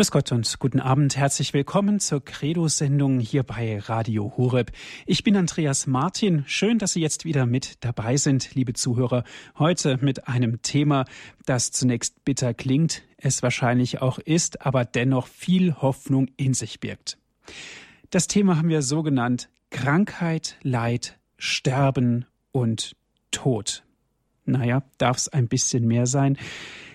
[0.00, 1.18] Grüß Gott und guten Abend.
[1.18, 4.72] Herzlich willkommen zur Credo-Sendung hier bei Radio Horeb.
[5.04, 6.42] Ich bin Andreas Martin.
[6.46, 9.24] Schön, dass Sie jetzt wieder mit dabei sind, liebe Zuhörer.
[9.58, 11.04] Heute mit einem Thema,
[11.44, 17.18] das zunächst bitter klingt, es wahrscheinlich auch ist, aber dennoch viel Hoffnung in sich birgt.
[18.08, 22.96] Das Thema haben wir so genannt Krankheit, Leid, Sterben und
[23.32, 23.82] Tod.
[24.44, 26.36] Naja, darf es ein bisschen mehr sein?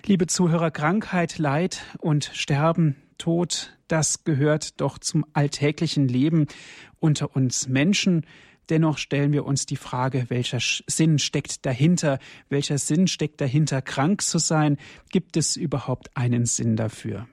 [0.06, 6.48] Liebe Zuhörer, Krankheit, Leid und Sterben, Tod, das gehört doch zum alltäglichen Leben
[7.00, 8.26] unter uns Menschen.
[8.70, 12.20] Dennoch stellen wir uns die Frage, welcher Sinn steckt dahinter?
[12.50, 14.78] Welcher Sinn steckt dahinter, krank zu sein?
[15.12, 17.28] Gibt es überhaupt einen Sinn dafür?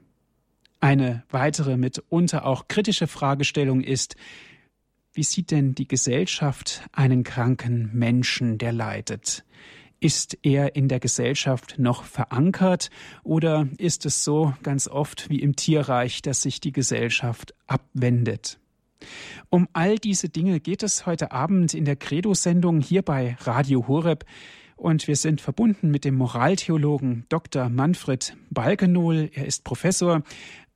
[0.80, 4.16] Eine weitere mitunter auch kritische Fragestellung ist,
[5.14, 9.44] wie sieht denn die Gesellschaft einen kranken Menschen, der leidet?
[10.02, 12.90] Ist er in der Gesellschaft noch verankert
[13.22, 18.58] oder ist es so ganz oft wie im Tierreich, dass sich die Gesellschaft abwendet?
[19.48, 24.24] Um all diese Dinge geht es heute Abend in der Credo-Sendung hier bei Radio Horeb.
[24.74, 27.68] Und wir sind verbunden mit dem Moraltheologen Dr.
[27.68, 29.30] Manfred Balkenohl.
[29.32, 30.24] Er ist Professor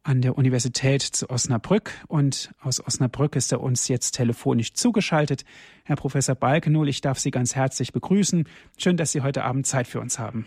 [0.06, 5.44] an der Universität zu Osnabrück und aus Osnabrück ist er uns jetzt telefonisch zugeschaltet.
[5.84, 8.48] Herr Professor Balkenohl, ich darf Sie ganz herzlich begrüßen.
[8.78, 10.46] Schön, dass Sie heute Abend Zeit für uns haben.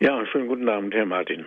[0.00, 1.46] Ja, schönen guten Abend, Herr Martin.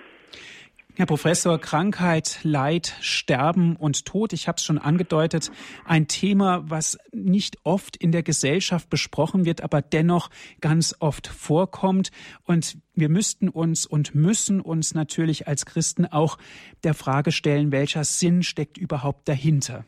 [0.98, 5.52] Herr Professor, Krankheit, Leid, Sterben und Tod, ich habe es schon angedeutet,
[5.86, 12.10] ein Thema, was nicht oft in der Gesellschaft besprochen wird, aber dennoch ganz oft vorkommt.
[12.48, 16.40] Und wir müssten uns und müssen uns natürlich als Christen auch
[16.84, 19.86] der Frage stellen, welcher Sinn steckt überhaupt dahinter?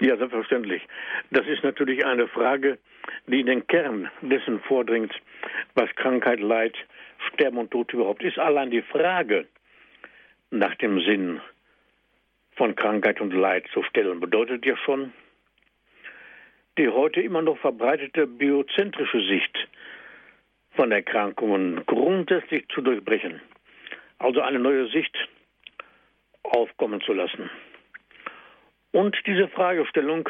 [0.00, 0.82] Ja, selbstverständlich.
[1.30, 2.76] Das ist natürlich eine Frage,
[3.26, 5.14] die in den Kern dessen vordringt,
[5.74, 6.76] was Krankheit, Leid,
[7.32, 8.38] Sterben und Tod überhaupt ist.
[8.38, 9.46] Allein die Frage,
[10.50, 11.40] nach dem Sinn
[12.56, 15.12] von Krankheit und Leid zu stellen, bedeutet ja schon,
[16.76, 19.68] die heute immer noch verbreitete biozentrische Sicht
[20.70, 23.40] von Erkrankungen grundsätzlich zu durchbrechen.
[24.18, 25.16] Also eine neue Sicht
[26.42, 27.50] aufkommen zu lassen.
[28.92, 30.28] Und diese Fragestellung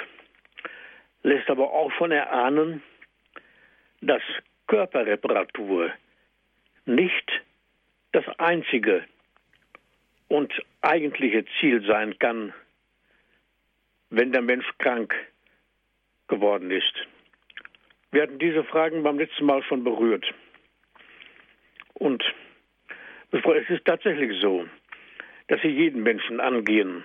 [1.23, 2.83] lässt aber auch schon erahnen,
[4.01, 4.23] dass
[4.67, 5.91] Körperreparatur
[6.87, 7.31] nicht
[8.13, 9.05] das einzige
[10.29, 10.53] und
[10.83, 12.53] eigentliche Ziel sein kann,
[14.11, 15.15] wenn der Mensch krank
[16.29, 16.93] geworden ist.
[18.11, 20.27] Wir hatten diese Fragen beim letzten Mal schon berührt.
[21.95, 22.23] Und
[23.33, 24.67] es ist tatsächlich so,
[25.49, 27.05] dass sie jeden Menschen angehen.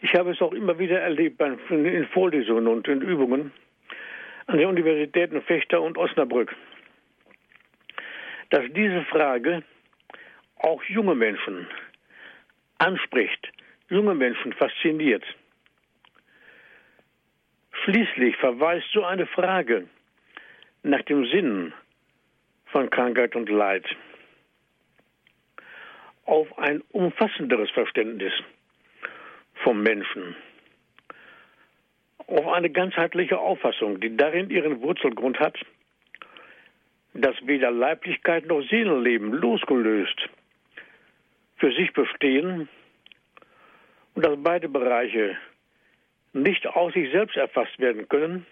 [0.00, 1.40] Ich habe es auch immer wieder erlebt
[1.70, 3.52] in Vorlesungen und in Übungen
[4.46, 6.54] an den Universitäten Fechter und Osnabrück,
[8.50, 9.62] dass diese Frage
[10.56, 11.68] auch junge Menschen
[12.82, 13.52] anspricht,
[13.88, 15.24] junge Menschen fasziniert.
[17.84, 19.88] Schließlich verweist so eine Frage
[20.82, 21.72] nach dem Sinn
[22.66, 23.84] von Krankheit und Leid
[26.24, 28.32] auf ein umfassenderes Verständnis
[29.64, 30.36] vom Menschen,
[32.26, 35.58] auf eine ganzheitliche Auffassung, die darin ihren Wurzelgrund hat,
[37.14, 40.28] dass weder Leiblichkeit noch Seelenleben losgelöst
[41.62, 42.68] für sich bestehen
[44.16, 45.38] und dass beide Bereiche
[46.32, 48.44] nicht aus sich selbst erfasst werden können,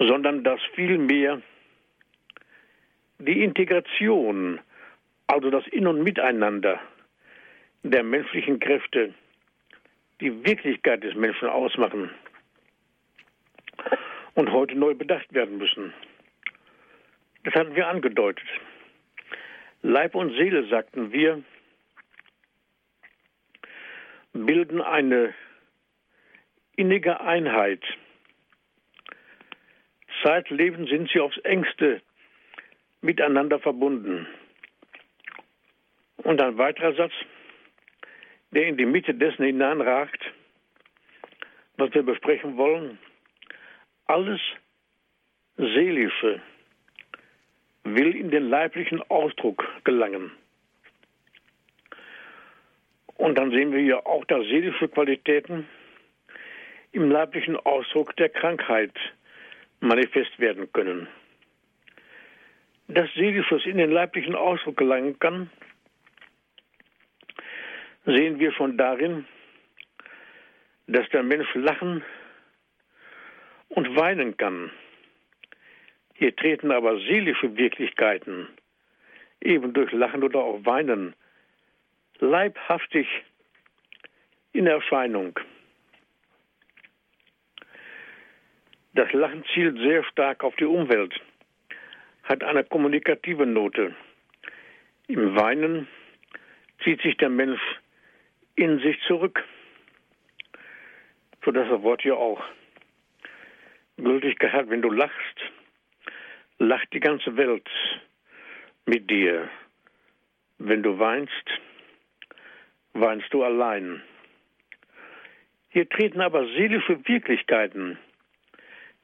[0.00, 1.40] sondern dass vielmehr
[3.20, 4.58] die Integration,
[5.28, 6.80] also das In- und Miteinander
[7.84, 9.14] der menschlichen Kräfte,
[10.20, 12.10] die Wirklichkeit des Menschen ausmachen
[14.34, 15.94] und heute neu bedacht werden müssen.
[17.44, 18.48] Das hatten wir angedeutet.
[19.86, 21.44] Leib und Seele, sagten wir,
[24.32, 25.34] bilden eine
[26.74, 27.82] innige Einheit.
[30.22, 32.00] Zeitleben sind sie aufs engste
[33.02, 34.26] miteinander verbunden.
[36.16, 37.12] Und ein weiterer Satz,
[38.52, 40.32] der in die Mitte dessen hineinragt,
[41.76, 42.98] was wir besprechen wollen.
[44.06, 44.40] Alles
[45.58, 46.40] Seelische
[47.84, 50.32] will in den leiblichen Ausdruck gelangen.
[53.16, 55.68] Und dann sehen wir hier auch, dass seelische Qualitäten
[56.92, 58.92] im leiblichen Ausdruck der Krankheit
[59.80, 61.08] manifest werden können.
[62.88, 65.50] Dass Seelisches in den leiblichen Ausdruck gelangen kann,
[68.04, 69.24] sehen wir schon darin,
[70.86, 72.04] dass der Mensch lachen
[73.68, 74.70] und weinen kann.
[76.14, 78.48] Hier treten aber seelische Wirklichkeiten
[79.40, 81.14] eben durch Lachen oder auch Weinen
[82.18, 83.06] leibhaftig
[84.52, 85.38] in Erscheinung.
[88.94, 91.20] Das Lachen zielt sehr stark auf die Umwelt,
[92.22, 93.94] hat eine kommunikative Note.
[95.08, 95.88] Im Weinen
[96.84, 97.60] zieht sich der Mensch
[98.54, 99.42] in sich zurück,
[101.44, 102.40] sodass das Wort hier auch
[103.96, 104.70] Gültigkeit hat.
[104.70, 105.40] Wenn du lachst,
[106.58, 107.68] lacht die ganze Welt
[108.86, 109.48] mit dir.
[110.58, 111.60] Wenn du weinst,
[112.92, 114.02] weinst du allein.
[115.70, 117.98] Hier treten aber seelische Wirklichkeiten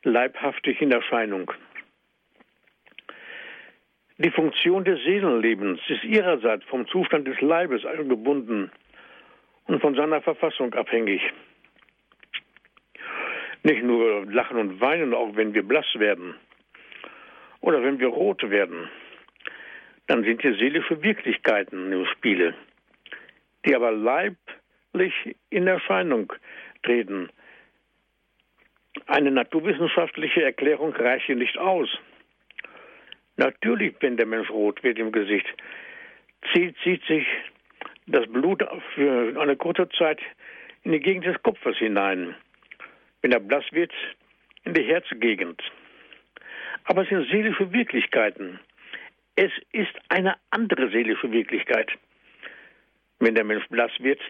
[0.05, 1.53] leibhaftig in Erscheinung.
[4.19, 8.71] Die Funktion des Seelenlebens ist ihrerseits vom Zustand des Leibes gebunden
[9.67, 11.23] und von seiner Verfassung abhängig.
[13.63, 16.35] Nicht nur lachen und weinen, auch wenn wir blass werden
[17.61, 18.89] oder wenn wir rot werden,
[20.07, 22.55] dann sind hier seelische Wirklichkeiten im Spiele,
[23.65, 25.15] die aber leiblich
[25.51, 26.33] in Erscheinung
[26.83, 27.29] treten.
[29.07, 31.89] Eine naturwissenschaftliche Erklärung reicht hier nicht aus.
[33.37, 35.47] Natürlich, wenn der Mensch rot wird im Gesicht,
[36.53, 37.27] zieht, zieht sich
[38.07, 38.65] das Blut
[38.95, 40.21] für eine kurze Zeit
[40.83, 42.35] in die Gegend des Kopfes hinein.
[43.23, 43.93] Wenn er blass wird,
[44.65, 45.63] in die Herzgegend.
[46.85, 48.59] Aber es sind seelische Wirklichkeiten.
[49.37, 51.91] Es ist eine andere seelische Wirklichkeit,
[53.19, 54.21] wenn der Mensch blass wird.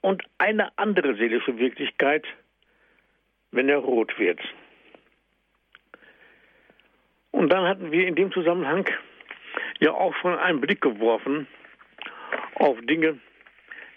[0.00, 2.26] Und eine andere seelische Wirklichkeit,
[3.50, 4.40] wenn er rot wird.
[7.32, 8.88] Und dann hatten wir in dem Zusammenhang
[9.78, 11.46] ja auch schon einen Blick geworfen
[12.54, 13.18] auf Dinge,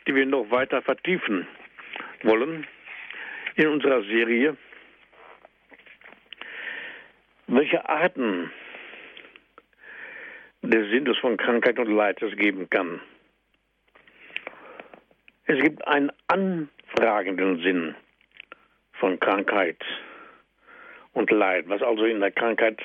[0.08, 1.48] die wir noch weiter vertiefen
[2.24, 2.68] wollen
[3.56, 4.58] in unserer Serie.
[7.56, 8.52] Welche Arten
[10.64, 13.00] des Sinnes von Krankheit und Leid es geben kann.
[15.46, 17.96] Es gibt einen anfragenden Sinn
[18.94, 19.78] von Krankheit
[21.12, 22.82] und Leid, was also in der Krankheit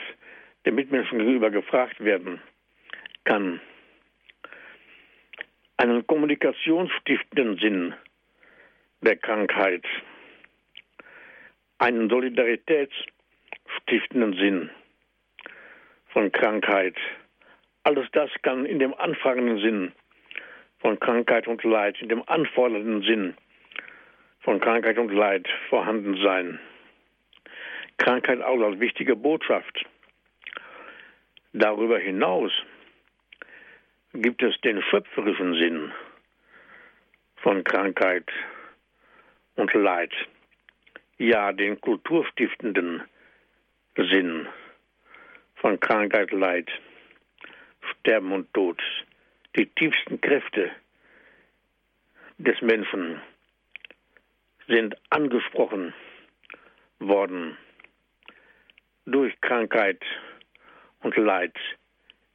[0.66, 2.38] der Mitmenschen gegenüber gefragt werden
[3.24, 3.62] kann.
[5.78, 7.94] Einen kommunikationsstiftenden Sinn
[9.00, 9.84] der Krankheit,
[11.78, 12.10] einen
[13.88, 14.70] solidaritätsstiftenden Sinn
[16.08, 16.96] von Krankheit.
[17.84, 19.92] Alles das kann in dem anfangenden Sinn
[20.78, 23.34] von Krankheit und Leid, in dem anfordernden Sinn
[24.40, 26.60] von Krankheit und Leid vorhanden sein.
[27.98, 29.84] Krankheit auch als wichtige Botschaft.
[31.52, 32.52] Darüber hinaus
[34.12, 35.92] gibt es den schöpferischen Sinn
[37.36, 38.30] von Krankheit
[39.56, 40.12] und Leid.
[41.18, 43.08] Ja, den kulturstiftenden Sinn
[45.56, 46.70] von Krankheit, Leid,
[47.90, 48.80] Sterben und Tod.
[49.56, 50.70] Die tiefsten Kräfte
[52.38, 53.20] des Menschen
[54.68, 55.92] sind angesprochen
[57.00, 57.56] worden
[59.04, 60.00] durch Krankheit
[61.02, 61.56] und Leid.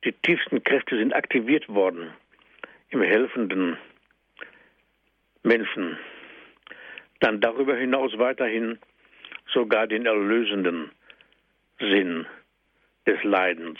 [0.04, 2.12] Die tiefsten Kräfte sind aktiviert worden
[2.90, 3.78] im helfenden
[5.44, 5.98] Menschen.
[7.22, 8.80] Dann darüber hinaus weiterhin
[9.54, 10.92] sogar den erlösenden
[11.90, 12.26] Sinn
[13.06, 13.80] des Leidens.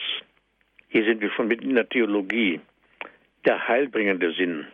[0.90, 2.60] Hier sind wir schon mitten in der Theologie.
[3.46, 4.68] Der heilbringende Sinn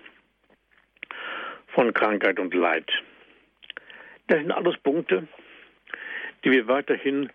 [1.67, 2.89] von Krankheit und Leid.
[4.27, 5.27] Das sind alles Punkte,
[6.43, 7.29] die wir weiterhin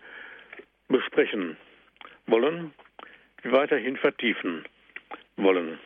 [0.87, 1.57] besprechen
[2.27, 2.73] wollen,
[3.43, 4.65] weiterhin vertiefen
[5.37, 5.79] wollen.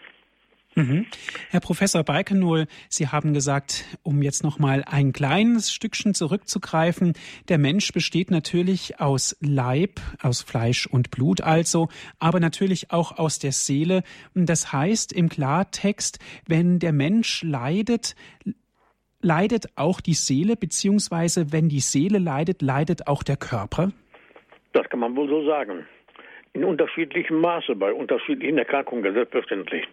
[0.80, 1.06] Mhm.
[1.50, 7.14] Herr Professor Balkenohl, Sie haben gesagt, um jetzt noch mal ein kleines Stückchen zurückzugreifen,
[7.50, 13.40] der Mensch besteht natürlich aus Leib, aus Fleisch und Blut also, aber natürlich auch aus
[13.40, 14.04] der Seele.
[14.34, 18.16] Das heißt im Klartext, wenn der Mensch leidet,
[19.22, 23.92] leidet auch die Seele, beziehungsweise wenn die Seele leidet, leidet auch der Körper?
[24.72, 25.86] Das kann man wohl so sagen.
[26.54, 29.84] In unterschiedlichem Maße, bei unterschiedlichen Erkrankungen, selbstverständlich.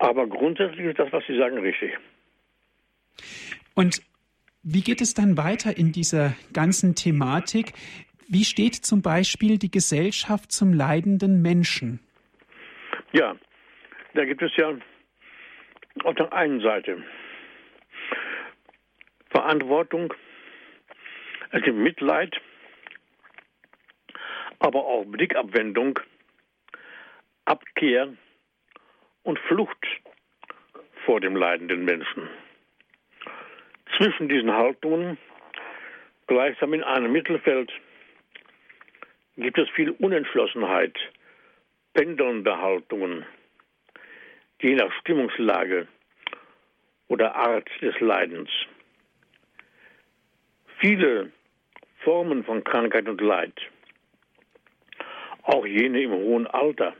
[0.00, 1.92] Aber grundsätzlich ist das, was Sie sagen, richtig.
[3.74, 4.00] Und
[4.62, 7.74] wie geht es dann weiter in dieser ganzen Thematik?
[8.26, 12.00] Wie steht zum Beispiel die Gesellschaft zum leidenden Menschen?
[13.12, 13.36] Ja,
[14.14, 14.72] da gibt es ja
[16.04, 17.04] auf der einen Seite
[19.28, 20.14] Verantwortung,
[21.50, 22.40] es gibt Mitleid,
[24.60, 25.98] aber auch Blickabwendung,
[27.44, 28.14] Abkehr
[29.22, 29.86] und Flucht
[31.04, 32.28] vor dem leidenden Menschen.
[33.96, 35.18] Zwischen diesen Haltungen,
[36.26, 37.70] gleichsam in einem Mittelfeld,
[39.36, 40.96] gibt es viel Unentschlossenheit,
[41.94, 43.24] pendelnde Haltungen,
[44.60, 45.88] je nach Stimmungslage
[47.08, 48.50] oder Art des Leidens.
[50.78, 51.32] Viele
[52.04, 53.54] Formen von Krankheit und Leid,
[55.42, 56.94] auch jene im hohen Alter,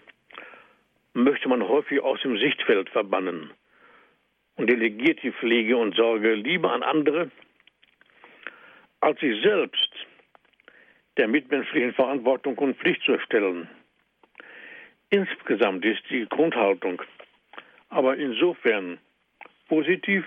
[1.15, 3.51] möchte man häufig aus dem Sichtfeld verbannen
[4.57, 7.31] und delegiert die Pflege und Sorge lieber an andere,
[9.01, 9.91] als sich selbst
[11.17, 13.69] der mitmenschlichen Verantwortung und Pflicht zu stellen.
[15.11, 17.03] Insgesamt ist die Grundhaltung
[17.91, 18.99] aber insofern
[19.69, 20.25] positiv,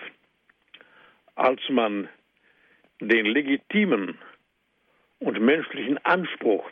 [1.36, 2.08] als man
[3.00, 4.18] den legitimen
[5.20, 6.70] und menschlichen Anspruch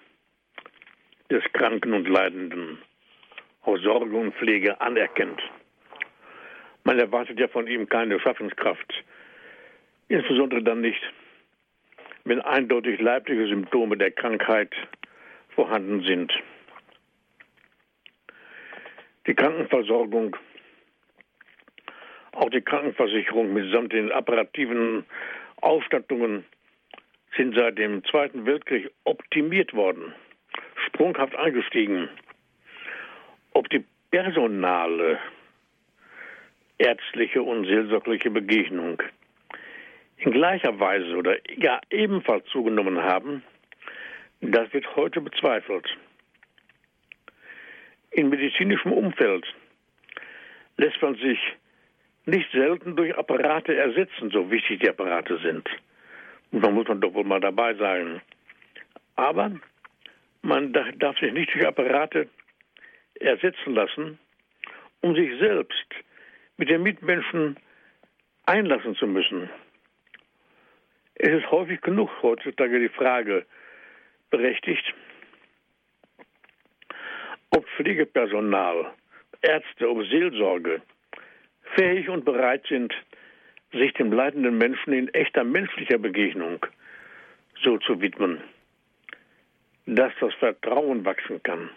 [1.30, 2.77] des Kranken und Leidenden
[3.63, 5.41] aus Sorge und Pflege anerkennt.
[6.84, 9.03] Man erwartet ja von ihm keine Schaffenskraft,
[10.08, 11.01] insbesondere dann nicht,
[12.25, 14.74] wenn eindeutig leibliche Symptome der Krankheit
[15.50, 16.34] vorhanden sind.
[19.27, 20.36] Die Krankenversorgung,
[22.32, 25.06] auch die Krankenversicherung mitsamt den apparativen
[25.62, 26.46] Ausstattungen
[27.38, 30.13] sind seit dem Zweiten Weltkrieg optimiert worden,
[30.88, 32.10] sprunghaft angestiegen.
[33.53, 35.20] Ob die personale,
[36.77, 39.01] ärztliche und seelsorgliche Begegnung
[40.17, 43.43] in gleicher Weise oder ja ebenfalls zugenommen haben,
[44.41, 45.88] das wird heute bezweifelt.
[48.12, 49.46] In medizinischem Umfeld
[50.77, 51.39] lässt man sich
[52.25, 55.67] nicht selten durch Apparate ersetzen, so wichtig die Apparate sind.
[56.51, 58.22] Und da muss man doch wohl mal dabei sein.
[59.15, 59.51] Aber
[60.41, 62.27] man darf sich nicht durch Apparate
[63.22, 64.20] ersetzen lassen,
[65.01, 65.88] um sich selbst
[66.58, 67.58] mit den Mitmenschen
[68.46, 69.50] einlassen zu müssen.
[71.16, 73.46] Es ist häufig genug heutzutage die Frage
[74.30, 74.94] berechtigt,
[77.51, 78.92] ob Pflegepersonal,
[79.42, 80.82] Ärzte, ob Seelsorge
[81.75, 82.94] fähig und bereit sind,
[83.72, 86.66] sich dem leidenden Menschen in echter menschlicher Begegnung
[87.63, 88.42] so zu widmen,
[89.86, 91.70] dass das Vertrauen wachsen kann.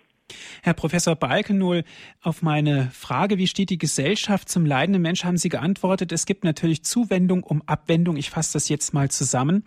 [0.65, 1.83] Herr Professor Balkenohl,
[2.23, 6.43] auf meine Frage, wie steht die Gesellschaft zum leidenden Mensch, haben Sie geantwortet, es gibt
[6.43, 8.17] natürlich Zuwendung um Abwendung.
[8.17, 9.65] Ich fasse das jetzt mal zusammen.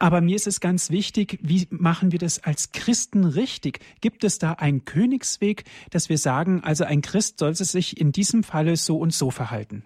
[0.00, 3.78] Aber mir ist es ganz wichtig, wie machen wir das als Christen richtig?
[4.00, 5.62] Gibt es da einen Königsweg,
[5.92, 9.84] dass wir sagen, also ein Christ sollte sich in diesem Falle so und so verhalten?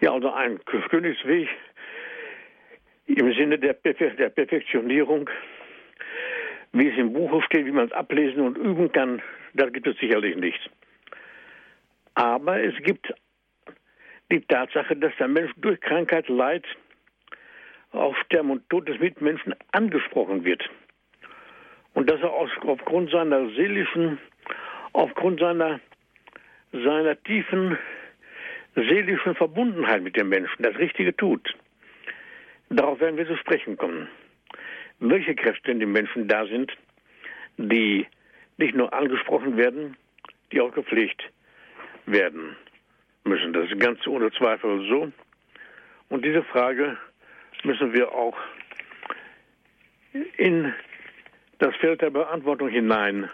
[0.00, 1.48] Ja, also ein Königsweg
[3.06, 5.28] im Sinne der, der Perfektionierung,
[6.70, 9.20] wie es im Buche steht, wie man es ablesen und üben kann,
[9.54, 10.70] das gibt es sicherlich nicht.
[12.14, 13.12] Aber es gibt
[14.30, 16.64] die Tatsache, dass der Mensch durch Krankheit, Leid,
[17.92, 20.68] auf Sterben und Tod des Mitmenschen angesprochen wird.
[21.94, 24.18] Und dass er aufgrund seiner seelischen,
[24.92, 25.80] aufgrund seiner,
[26.72, 27.78] seiner tiefen
[28.74, 31.54] seelischen Verbundenheit mit dem Menschen das Richtige tut.
[32.70, 34.08] Darauf werden wir zu sprechen kommen.
[35.00, 36.72] Welche Kräfte in den Menschen da sind,
[37.56, 38.06] die
[38.58, 39.96] nicht nur angesprochen werden,
[40.52, 41.22] die auch gepflegt
[42.06, 42.56] werden
[43.24, 43.52] müssen.
[43.52, 45.10] Das ist ganz ohne Zweifel so.
[46.08, 46.96] Und diese Frage
[47.64, 48.36] müssen wir auch
[50.36, 50.72] in
[51.58, 53.30] das Feld der Beantwortung hineinnehmen.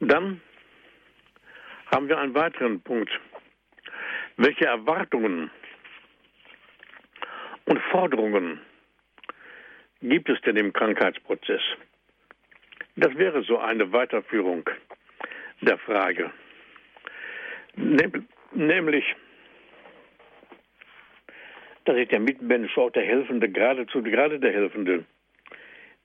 [0.00, 0.40] Dann
[1.86, 3.10] haben wir einen weiteren Punkt.
[4.36, 5.50] Welche Erwartungen
[7.66, 8.60] und Forderungen
[10.08, 11.62] gibt es denn im Krankheitsprozess?
[12.96, 14.68] Das wäre so eine Weiterführung
[15.60, 16.30] der Frage.
[17.76, 19.04] Nämlich,
[21.84, 25.04] dass sich der Mitmensch, auch der Helfende, geradezu gerade der Helfende,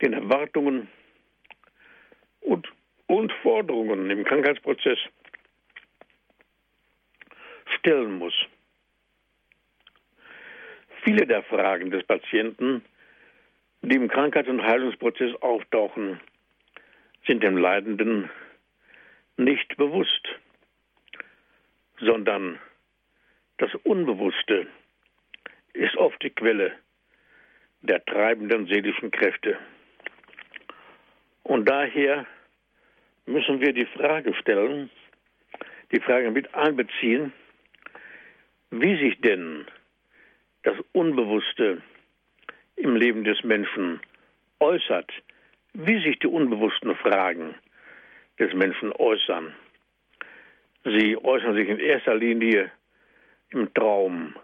[0.02, 0.88] den Erwartungen
[2.42, 2.68] und
[3.10, 5.00] und Forderungen im Krankheitsprozess
[7.78, 8.36] stellen muss.
[11.04, 12.86] Viele der Fragen des Patienten,
[13.82, 16.20] die im Krankheits- und Heilungsprozess auftauchen,
[17.26, 18.30] sind dem Leidenden
[19.38, 20.28] nicht bewusst,
[22.00, 22.60] sondern
[23.58, 24.68] das Unbewusste
[25.74, 26.74] ist oft die Quelle
[27.82, 29.58] der treibenden seelischen Kräfte.
[31.44, 32.26] Und daher
[33.26, 34.90] müssen wir die Frage stellen,
[35.92, 37.34] die Frage mit einbeziehen,
[38.72, 39.66] wie sich denn
[40.64, 41.82] das Unbewusste
[42.80, 44.00] im Leben des Menschen
[44.60, 45.12] äußert,
[45.74, 47.56] wie sich die unbewussten Fragen
[48.40, 49.54] des Menschen äußern.
[50.86, 52.72] Sie äußern sich in erster Linie
[53.52, 54.36] im Traum,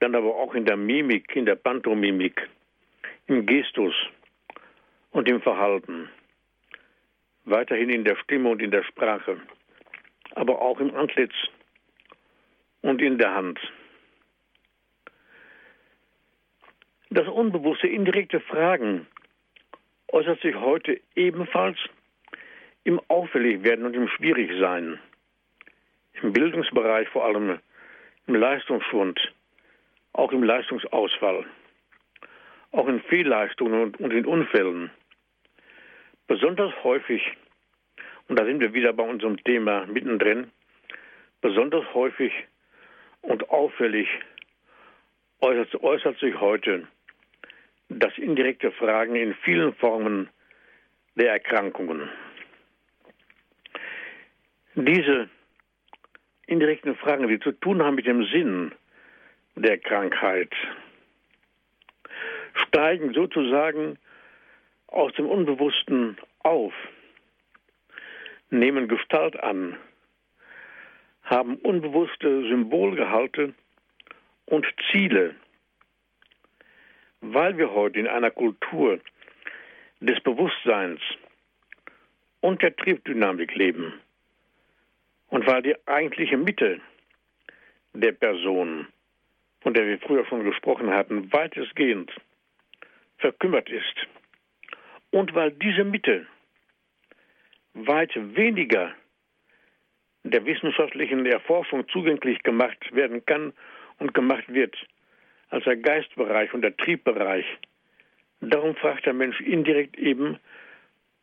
[0.00, 2.48] dann aber auch in der Mimik, in der Pantomimik,
[3.26, 3.94] im Gestus
[5.10, 6.08] und im Verhalten.
[7.44, 9.40] weiterhin in der Stimme und in der Sprache,
[10.34, 11.34] aber auch im Antlitz
[12.82, 13.58] und in der Hand.
[17.14, 19.06] Das unbewusste, indirekte Fragen
[20.08, 21.76] äußert sich heute ebenfalls
[22.84, 24.98] im Auffälligwerden und im Schwierigsein.
[26.22, 27.58] Im Bildungsbereich vor allem,
[28.26, 29.20] im Leistungsschwund,
[30.14, 31.44] auch im Leistungsausfall,
[32.70, 34.90] auch in Fehlleistungen und, in Unfällen.
[36.26, 37.20] Besonders häufig,
[38.28, 40.50] und da sind wir wieder bei unserem Thema mittendrin,
[41.42, 42.32] besonders häufig
[43.20, 44.08] und auffällig
[45.42, 46.88] äußert, äußert sich heute
[47.98, 50.28] das indirekte Fragen in vielen Formen
[51.14, 52.08] der Erkrankungen.
[54.74, 55.28] Diese
[56.46, 58.72] indirekten Fragen, die zu tun haben mit dem Sinn
[59.54, 60.52] der Krankheit,
[62.54, 63.98] steigen sozusagen
[64.86, 66.72] aus dem Unbewussten auf,
[68.50, 69.76] nehmen Gestalt an,
[71.22, 73.54] haben unbewusste Symbolgehalte
[74.46, 75.34] und Ziele,
[77.22, 79.00] weil wir heute in einer Kultur
[80.00, 81.00] des Bewusstseins
[82.40, 83.94] und der Triebdynamik leben
[85.28, 86.80] und weil die eigentliche Mitte
[87.94, 88.88] der Person,
[89.60, 92.10] von der wir früher schon gesprochen hatten, weitestgehend
[93.18, 93.94] verkümmert ist
[95.12, 96.26] und weil diese Mitte
[97.74, 98.92] weit weniger
[100.24, 103.52] der wissenschaftlichen Erforschung zugänglich gemacht werden kann
[103.98, 104.76] und gemacht wird
[105.52, 107.44] als der Geistbereich und der Triebbereich.
[108.40, 110.38] Darum fragt der Mensch indirekt eben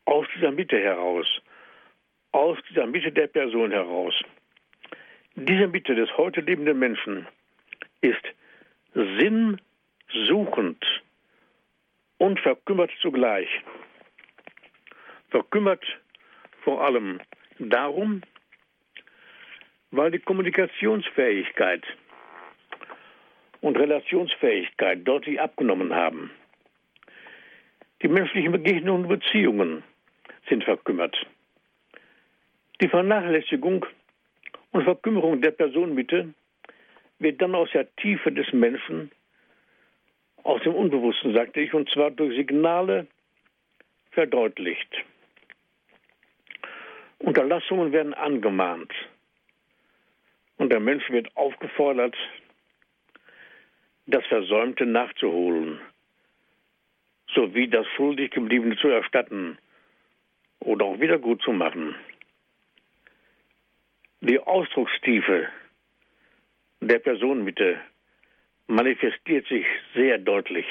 [0.05, 1.27] aus dieser Mitte heraus,
[2.31, 4.13] aus dieser Mitte der Person heraus.
[5.35, 7.27] Diese Mitte des heute lebenden Menschen
[8.01, 8.21] ist
[8.93, 10.85] sinnsuchend
[12.19, 13.49] und verkümmert zugleich.
[15.29, 15.83] Verkümmert
[16.61, 17.19] vor allem
[17.57, 18.21] darum,
[19.89, 21.83] weil die Kommunikationsfähigkeit
[23.61, 26.31] und Relationsfähigkeit deutlich abgenommen haben.
[28.01, 29.83] Die menschlichen Begegnungen und Beziehungen
[30.47, 31.15] sind verkümmert.
[32.81, 33.85] Die Vernachlässigung
[34.71, 36.33] und Verkümmerung der Personenmitte
[37.19, 39.11] wird dann aus der Tiefe des Menschen,
[40.43, 43.07] aus dem Unbewussten, sagte ich, und zwar durch Signale
[44.11, 44.89] verdeutlicht.
[47.19, 48.93] Unterlassungen werden angemahnt.
[50.57, 52.15] Und der Mensch wird aufgefordert,
[54.09, 55.79] das Versäumte nachzuholen,
[57.33, 59.57] sowie das schuldig gebliebene zu erstatten
[60.59, 61.95] oder auch wieder gut zu machen.
[64.21, 65.47] Die Ausdruckstiefe
[66.81, 67.79] der Personenmitte
[68.67, 70.65] manifestiert sich sehr deutlich,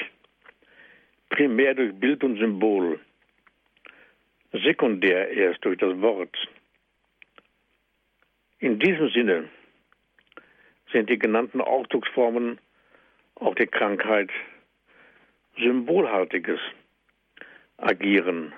[1.29, 2.99] primär durch Bild und Symbol
[4.51, 6.35] sekundär erst durch das Wort.
[8.59, 9.49] In diesem Sinne
[10.91, 12.59] sind die genannten Ausdrucksformen
[13.39, 14.29] auch der Krankheit
[15.57, 16.59] symbolhaltiges
[17.77, 18.53] Agieren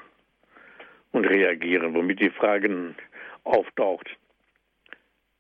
[1.12, 2.96] und Reagieren, womit die Frage
[3.44, 4.10] auftaucht,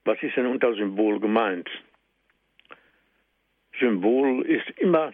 [0.03, 1.69] was ist denn unter Symbol gemeint?
[3.79, 5.13] Symbol ist immer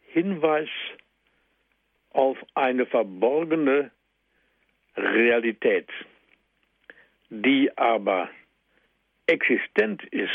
[0.00, 0.68] Hinweis
[2.10, 3.90] auf eine verborgene
[4.96, 5.88] Realität,
[7.30, 8.28] die aber
[9.26, 10.30] existent ist.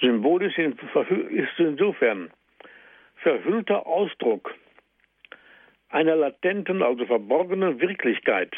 [0.00, 2.30] Symbolisch ist insofern
[3.16, 4.54] verhüllter Ausdruck
[5.88, 8.54] einer latenten, also verborgenen Wirklichkeit.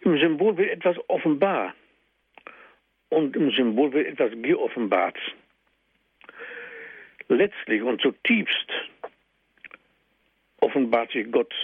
[0.00, 1.74] Im Symbol wird etwas offenbar
[3.10, 5.18] und im Symbol wird etwas geoffenbart.
[7.28, 8.72] Letztlich und zutiefst
[10.60, 11.54] offenbart sich Gott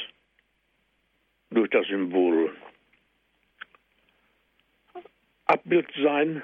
[1.50, 2.54] durch das Symbol.
[5.46, 6.42] Abbild sein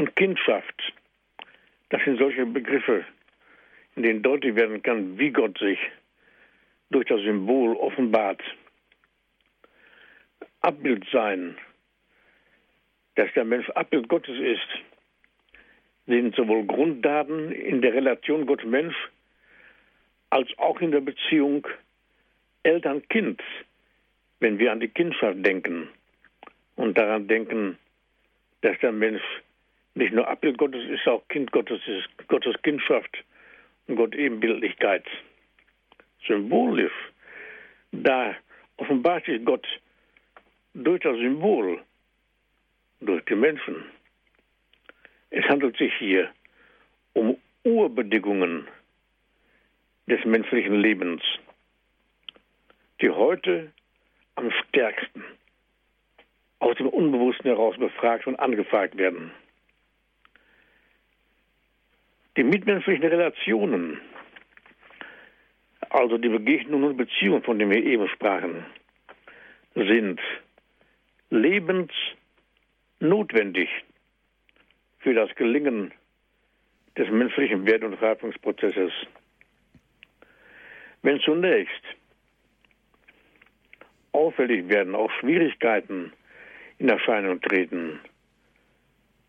[0.00, 0.94] und Kindschaft,
[1.90, 3.04] das sind solche Begriffe,
[3.96, 5.78] in denen deutlich werden kann, wie Gott sich
[6.88, 8.40] durch das Symbol offenbart.
[10.62, 11.58] Abbild sein,
[13.16, 14.68] dass der Mensch Abbild Gottes ist,
[16.06, 18.96] sind sowohl Grunddaten in der Relation Gott-Mensch
[20.30, 21.68] als auch in der Beziehung
[22.62, 23.42] Eltern-Kind,
[24.38, 25.90] wenn wir an die Kindschaft denken
[26.76, 27.76] und daran denken,
[28.62, 29.22] dass der Mensch
[29.94, 33.24] nicht nur Abbild Gottes ist, auch Kind Gottes ist, Gottes Kindschaft
[33.86, 35.04] und Gott Ebenbildlichkeit.
[36.26, 36.92] Symbolisch,
[37.92, 38.36] da
[38.76, 39.66] offenbart sich Gott
[40.74, 41.82] durch das Symbol,
[43.00, 43.84] durch die Menschen.
[45.30, 46.30] Es handelt sich hier
[47.14, 48.68] um Urbedingungen
[50.06, 51.22] des menschlichen Lebens,
[53.00, 53.72] die heute
[54.36, 55.24] am stärksten
[56.58, 59.32] aus dem Unbewussten heraus befragt und angefragt werden.
[62.36, 64.00] Die mitmenschlichen Relationen,
[65.88, 68.64] also die Begegnungen und Beziehungen, von denen wir eben sprachen,
[69.74, 70.20] sind
[71.30, 73.68] lebensnotwendig
[75.00, 75.92] für das Gelingen
[76.96, 78.92] des menschlichen Wert- und Reifungsprozesses.
[81.02, 81.82] Wenn zunächst
[84.12, 86.12] auffällig werden, auch Schwierigkeiten
[86.78, 88.00] in Erscheinung treten,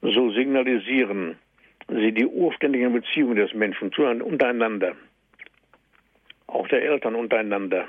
[0.01, 1.37] so signalisieren
[1.91, 4.95] sie die urständigen Beziehungen des Menschen untereinander,
[6.47, 7.87] auch der Eltern untereinander,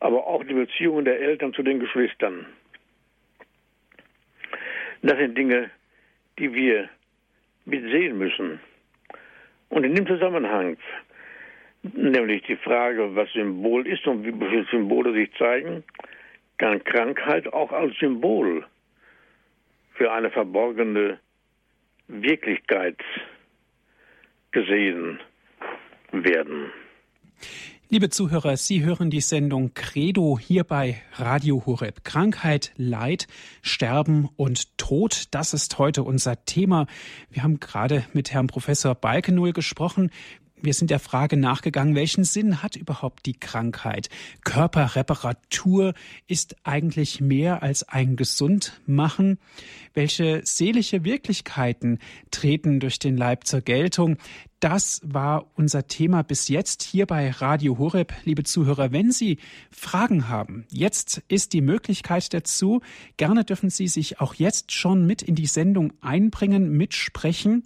[0.00, 2.46] aber auch die Beziehungen der Eltern zu den Geschwistern.
[5.02, 5.70] Das sind Dinge,
[6.38, 6.88] die wir
[7.64, 8.60] mitsehen müssen.
[9.68, 10.76] Und in dem Zusammenhang,
[11.82, 15.84] nämlich die Frage, was Symbol ist und wie bestimmte Symbole sich zeigen,
[16.56, 18.64] kann Krankheit auch als Symbol
[19.94, 21.20] für eine verborgene
[22.08, 22.98] Wirklichkeit
[24.50, 25.20] gesehen
[26.12, 26.72] werden.
[27.90, 32.04] Liebe Zuhörer, Sie hören die Sendung Credo hier bei Radio Horeb.
[32.04, 33.28] Krankheit, Leid,
[33.62, 36.86] Sterben und Tod, das ist heute unser Thema.
[37.30, 40.10] Wir haben gerade mit Herrn Professor Balkenull gesprochen.
[40.60, 44.08] Wir sind der Frage nachgegangen, welchen Sinn hat überhaupt die Krankheit?
[44.44, 45.94] Körperreparatur
[46.26, 49.38] ist eigentlich mehr als ein Gesundmachen.
[49.94, 51.98] Welche seelische Wirklichkeiten
[52.30, 54.16] treten durch den Leib zur Geltung?
[54.58, 58.12] Das war unser Thema bis jetzt hier bei Radio Horeb.
[58.24, 59.38] Liebe Zuhörer, wenn Sie
[59.70, 62.80] Fragen haben, jetzt ist die Möglichkeit dazu.
[63.16, 67.64] Gerne dürfen Sie sich auch jetzt schon mit in die Sendung einbringen, mitsprechen.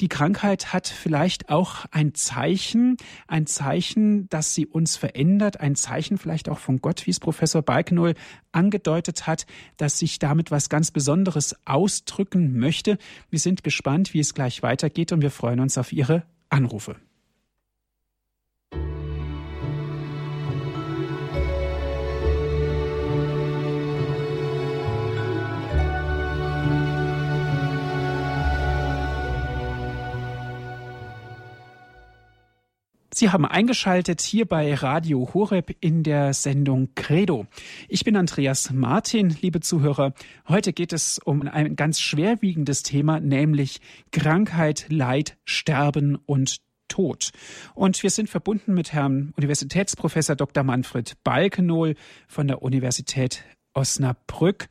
[0.00, 2.96] Die Krankheit hat vielleicht auch ein Zeichen,
[3.28, 7.62] ein Zeichen, das sie uns verändert, ein Zeichen vielleicht auch von Gott, wie es Professor
[7.62, 8.14] Balkenoll
[8.50, 12.98] angedeutet hat, dass sich damit was ganz Besonderes ausdrücken möchte.
[13.30, 16.96] Wir sind gespannt, wie es gleich weitergeht und wir freuen uns auf Ihre Anrufe.
[33.16, 37.46] Sie haben eingeschaltet hier bei Radio Horeb in der Sendung Credo.
[37.88, 40.14] Ich bin Andreas Martin, liebe Zuhörer.
[40.48, 46.56] Heute geht es um ein ganz schwerwiegendes Thema, nämlich Krankheit, Leid, Sterben und
[46.88, 47.30] Tod.
[47.76, 50.64] Und wir sind verbunden mit Herrn Universitätsprofessor Dr.
[50.64, 51.94] Manfred Balkenohl
[52.26, 54.66] von der Universität Osnabrück.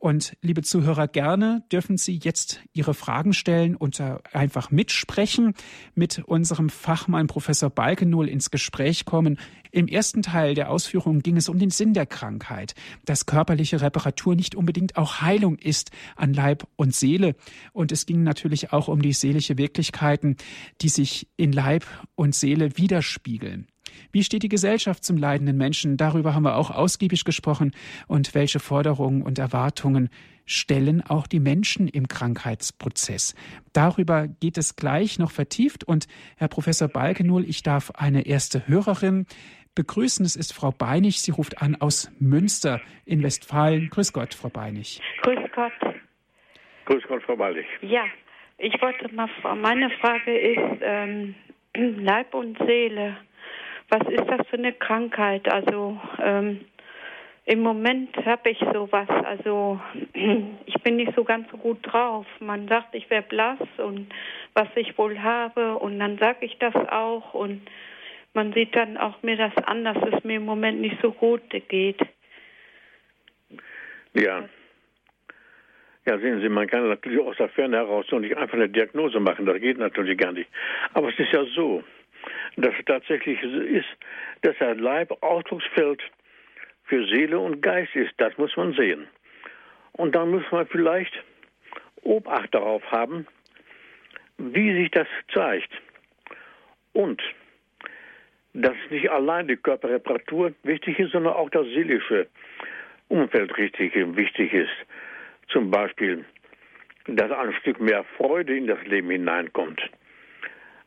[0.00, 4.00] Und liebe Zuhörer, gerne dürfen Sie jetzt Ihre Fragen stellen und
[4.32, 5.54] einfach mitsprechen,
[5.96, 9.38] mit unserem Fachmann Professor Balkenohl ins Gespräch kommen.
[9.72, 12.74] Im ersten Teil der Ausführungen ging es um den Sinn der Krankheit,
[13.06, 17.34] dass körperliche Reparatur nicht unbedingt auch Heilung ist an Leib und Seele.
[17.72, 20.36] Und es ging natürlich auch um die seelische Wirklichkeiten,
[20.80, 21.84] die sich in Leib
[22.14, 23.66] und Seele widerspiegeln.
[24.12, 25.96] Wie steht die Gesellschaft zum leidenden Menschen?
[25.96, 27.72] Darüber haben wir auch ausgiebig gesprochen.
[28.06, 30.10] Und welche Forderungen und Erwartungen
[30.46, 33.34] stellen auch die Menschen im Krankheitsprozess?
[33.72, 35.84] Darüber geht es gleich noch vertieft.
[35.84, 39.26] Und Herr Professor Balkenull, ich darf eine erste Hörerin
[39.74, 40.26] begrüßen.
[40.26, 41.22] Es ist Frau Beinig.
[41.22, 43.90] Sie ruft an aus Münster in Westfalen.
[43.90, 45.00] Grüß Gott, Frau Beinig.
[45.22, 45.72] Grüß Gott.
[46.86, 47.66] Grüß Gott, Frau Beinig.
[47.82, 48.04] Ja,
[48.58, 51.34] ich wollte mal, meine Frage ist ähm,
[51.76, 53.16] Leib und Seele
[53.88, 55.50] was ist das für eine Krankheit?
[55.50, 56.60] Also ähm,
[57.44, 59.08] im Moment habe ich sowas.
[59.08, 59.80] Also
[60.66, 62.26] ich bin nicht so ganz so gut drauf.
[62.40, 64.12] Man sagt, ich wäre blass und
[64.54, 67.62] was ich wohl habe und dann sage ich das auch und
[68.34, 71.42] man sieht dann auch mir das an, dass es mir im Moment nicht so gut
[71.68, 72.00] geht.
[74.12, 74.48] Ja.
[76.06, 79.20] Ja, sehen Sie, man kann natürlich aus der Ferne heraus noch nicht einfach eine Diagnose
[79.20, 79.44] machen.
[79.46, 80.48] Das geht natürlich gar nicht.
[80.94, 81.82] Aber es ist ja so,
[82.60, 83.86] dass es tatsächlich ist,
[84.42, 86.02] dass der Leib Ausdrucksfeld
[86.84, 88.12] für Seele und Geist ist.
[88.16, 89.06] Das muss man sehen.
[89.92, 91.12] Und dann muss man vielleicht
[92.02, 93.26] Obacht darauf haben,
[94.38, 95.70] wie sich das zeigt.
[96.92, 97.22] Und
[98.54, 102.26] dass nicht allein die Körperreparatur wichtig ist, sondern auch das seelische
[103.08, 104.86] Umfeld richtig wichtig ist.
[105.48, 106.24] Zum Beispiel,
[107.06, 109.80] dass ein Stück mehr Freude in das Leben hineinkommt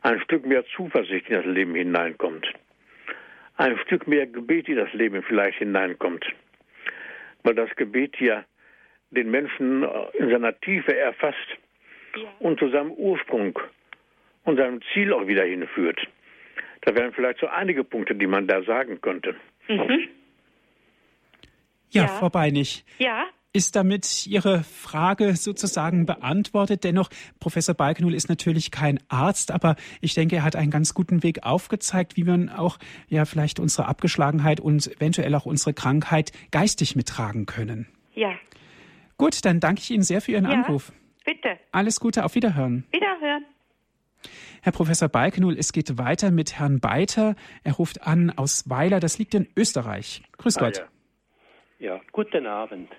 [0.01, 2.47] ein Stück mehr Zuversicht in das Leben hineinkommt,
[3.57, 6.25] ein Stück mehr Gebet in das Leben vielleicht hineinkommt,
[7.43, 8.43] weil das Gebet ja
[9.11, 9.83] den Menschen
[10.13, 11.37] in seiner Tiefe erfasst
[12.39, 13.59] und zu seinem Ursprung
[14.43, 15.99] und seinem Ziel auch wieder hinführt.
[16.81, 19.35] Da wären vielleicht so einige Punkte, die man da sagen könnte.
[19.67, 20.07] Mhm.
[21.91, 22.07] Ja, ja.
[22.07, 22.83] Frau Beinig.
[22.97, 23.25] Ja.
[23.53, 26.85] Ist damit Ihre Frage sozusagen beantwortet?
[26.85, 27.09] Dennoch,
[27.41, 31.43] Professor Balkenul ist natürlich kein Arzt, aber ich denke, er hat einen ganz guten Weg
[31.43, 37.45] aufgezeigt, wie man auch ja vielleicht unsere Abgeschlagenheit und eventuell auch unsere Krankheit geistig mittragen
[37.45, 37.87] können.
[38.13, 38.35] Ja.
[39.17, 40.93] Gut, dann danke ich Ihnen sehr für Ihren ja, Anruf.
[41.25, 41.59] Bitte.
[41.73, 42.85] Alles Gute, auf Wiederhören.
[42.91, 43.45] Wiederhören.
[44.61, 47.35] Herr Professor Balkenul, es geht weiter mit Herrn Beiter.
[47.65, 50.23] Er ruft an aus Weiler, das liegt in Österreich.
[50.37, 50.85] Grüß ah, Gott.
[51.79, 51.95] Ja.
[51.95, 52.89] ja, guten Abend.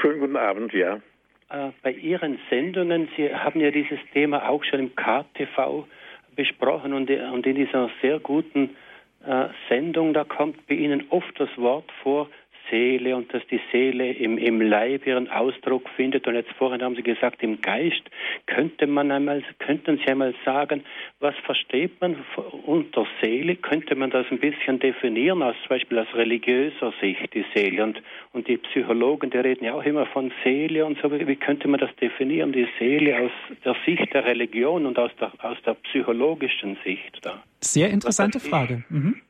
[0.00, 1.00] Schönen guten Abend, ja.
[1.48, 5.86] Äh, bei Ihren Sendungen, Sie haben ja dieses Thema auch schon im KTV
[6.34, 8.76] besprochen und, in dieser sehr guten
[9.24, 12.28] äh, Sendung, da kommt bei Ihnen oft das Wort vor,
[12.70, 16.26] Seele und dass die Seele im, im Leib ihren Ausdruck findet.
[16.26, 18.02] Und jetzt vorhin haben Sie gesagt, im Geist.
[18.46, 20.84] Könnte man einmal, könnten Sie einmal sagen,
[21.20, 22.16] was versteht man
[22.64, 23.56] unter Seele?
[23.56, 27.82] Könnte man das ein bisschen definieren, aus, zum Beispiel aus religiöser Sicht, die Seele?
[27.82, 28.02] Und,
[28.32, 31.10] und die Psychologen, die reden ja auch immer von Seele und so.
[31.10, 33.30] Wie könnte man das definieren, die Seele aus
[33.64, 37.18] der Sicht der Religion und aus der, aus der psychologischen Sicht?
[37.22, 37.42] Da?
[37.60, 38.84] Sehr interessante Frage.
[38.88, 39.20] Mhm.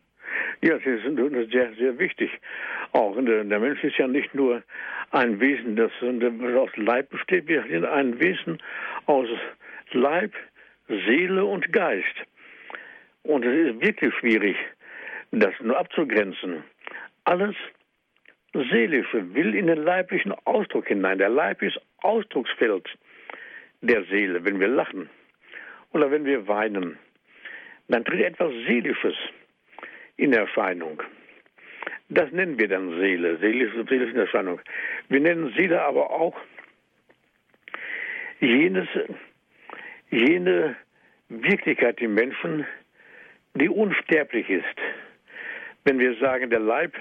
[0.62, 2.30] Ja, das ist sehr, sehr wichtig.
[2.92, 4.62] Auch der Mensch ist ja nicht nur
[5.10, 8.58] ein Wesen, das aus Leib besteht, wir sind ein Wesen
[9.06, 9.28] aus
[9.92, 10.32] Leib,
[10.88, 12.14] Seele und Geist.
[13.22, 14.56] Und es ist wirklich schwierig,
[15.32, 16.62] das nur abzugrenzen.
[17.24, 17.56] Alles
[18.52, 21.18] Seelische will in den leiblichen Ausdruck hinein.
[21.18, 22.88] Der Leib ist Ausdrucksfeld
[23.82, 25.10] der Seele, wenn wir lachen
[25.92, 26.98] oder wenn wir weinen.
[27.88, 29.14] Dann tritt etwas Seelisches
[30.16, 31.02] in Erscheinung.
[32.08, 34.60] Das nennen wir dann Seele, seelische, seelische Erscheinung.
[35.08, 36.36] Wir nennen Seele aber auch
[38.40, 38.88] jenes,
[40.10, 40.76] jene
[41.28, 42.66] Wirklichkeit im Menschen,
[43.54, 44.64] die unsterblich ist.
[45.84, 46.94] Wenn wir sagen, der Leib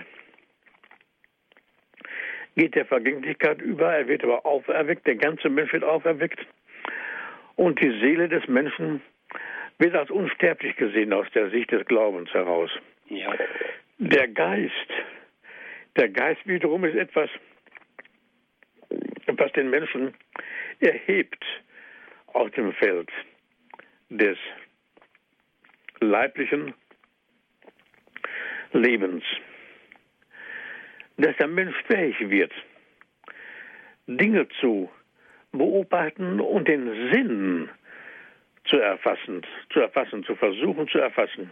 [2.56, 6.40] geht der Vergänglichkeit über, er wird aber auferweckt, der ganze Mensch wird auferweckt
[7.56, 9.02] und die Seele des Menschen
[9.78, 12.72] wird als unsterblich gesehen aus der Sicht des Glaubens heraus.
[13.08, 13.34] Ja.
[13.98, 14.90] Der Geist,
[15.96, 17.30] der Geist wiederum ist etwas,
[19.28, 20.14] was den Menschen
[20.80, 21.44] erhebt
[22.28, 23.10] aus dem Feld
[24.10, 24.38] des
[26.00, 26.74] leiblichen
[28.74, 29.24] Lebens.
[31.18, 32.52] Dass der Mensch fähig wird,
[34.08, 34.90] Dinge zu
[35.52, 37.70] beobachten und den Sinn
[38.66, 39.42] zu erfassen,
[39.72, 41.52] zu erfassen, zu versuchen zu erfassen.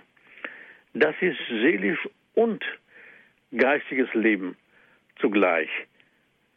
[0.93, 2.63] Das ist seelisch und
[3.57, 4.55] geistiges Leben
[5.19, 5.69] zugleich.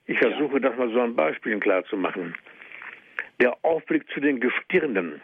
[0.06, 2.34] Ich versuche das mal so an Beispielen klarzumachen.
[3.40, 5.20] Der Aufblick zu den Gestirnen,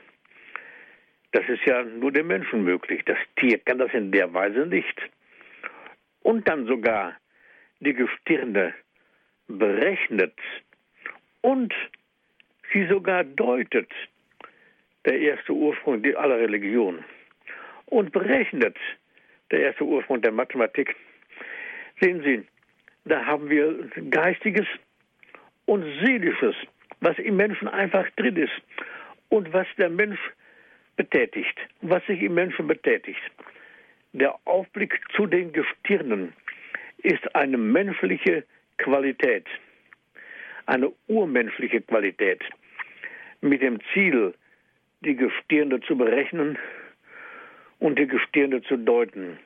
[1.33, 3.03] das ist ja nur dem Menschen möglich.
[3.07, 5.01] Das Tier kann das in der Weise nicht.
[6.23, 7.17] Und dann sogar
[7.81, 8.75] die Gestirne
[9.49, 10.35] berechnet
[11.43, 11.75] und
[12.73, 13.91] sie sogar deutet,
[15.05, 17.05] der erste Ursprung aller Religion,
[17.87, 18.77] und berechnet
[19.53, 20.97] der erste Ursprung der Mathematik.
[22.01, 22.43] Sehen Sie,
[23.05, 24.67] da haben wir Geistiges
[25.67, 26.57] und Seelisches,
[27.01, 28.63] was im Menschen einfach drin ist
[29.29, 30.21] und was der Mensch
[30.97, 33.21] betätigt, was sich im Menschen betätigt.
[34.13, 36.33] Der Aufblick zu den Gestirnen
[36.99, 38.45] ist eine menschliche
[38.79, 39.47] Qualität,
[40.67, 42.43] eine urmenschliche Qualität,
[43.41, 44.35] mit dem Ziel,
[45.01, 46.59] die Gestirne zu berechnen
[47.83, 49.39] und die Gestirne zu deuten.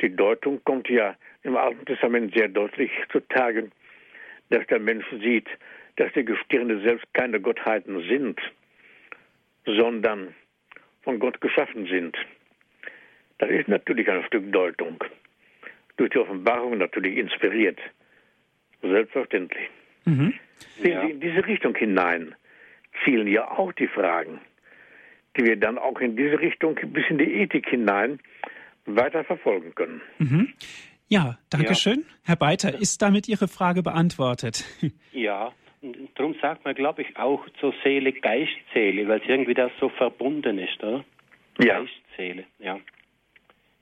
[0.00, 1.14] Die Deutung kommt ja
[1.44, 3.70] im Alten Testament sehr deutlich zutage,
[4.50, 5.46] dass der Mensch sieht,
[5.96, 8.40] dass die Gestirne selbst keine Gottheiten sind,
[9.64, 10.34] sondern
[11.02, 12.16] von Gott geschaffen sind.
[13.38, 15.02] Das ist natürlich ein Stück Deutung,
[15.96, 17.78] durch die Offenbarung natürlich inspiriert.
[18.82, 19.70] Selbstverständlich.
[20.06, 20.34] Mhm.
[20.82, 21.02] Ja.
[21.02, 22.34] In diese Richtung hinein
[23.04, 24.40] zielen ja auch die Fragen
[25.36, 28.20] die wir dann auch in diese Richtung bis in die Ethik hinein
[28.86, 30.02] weiter verfolgen können.
[30.18, 30.52] Mhm.
[31.08, 32.00] Ja, danke schön.
[32.00, 32.14] Ja.
[32.24, 34.64] Herr Beiter, ist damit Ihre Frage beantwortet?
[35.12, 35.52] Ja,
[36.16, 40.58] darum sagt man, glaube ich, auch zur Seele Geistseele, weil es irgendwie das so verbunden
[40.58, 41.04] ist, oder?
[41.60, 41.78] Ja.
[41.78, 42.80] Geistseele, ja.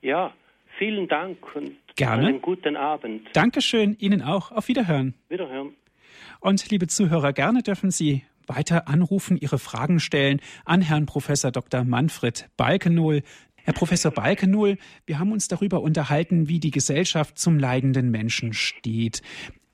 [0.03, 0.35] Ja,
[0.79, 2.27] vielen Dank und Gerne.
[2.27, 3.29] einen guten Abend.
[3.33, 4.53] Dankeschön, Ihnen auch.
[4.53, 5.15] Auf Wiederhören.
[5.31, 5.75] Wiederhören.
[6.41, 11.85] Und liebe Zuhörer, gerne dürfen Sie weiter anrufen, Ihre Fragen stellen an Herrn Professor Dr.
[11.85, 13.23] Manfred Balkenohl.
[13.55, 14.77] Herr Professor Balkenohl,
[15.07, 19.23] wir haben uns darüber unterhalten, wie die Gesellschaft zum leidenden Menschen steht.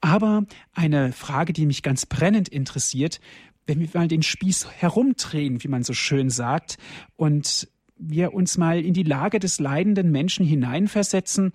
[0.00, 3.20] Aber eine Frage, die mich ganz brennend interessiert,
[3.66, 6.78] wenn wir mal den Spieß herumdrehen, wie man so schön sagt,
[7.16, 11.52] und wir uns mal in die Lage des leidenden Menschen hineinversetzen,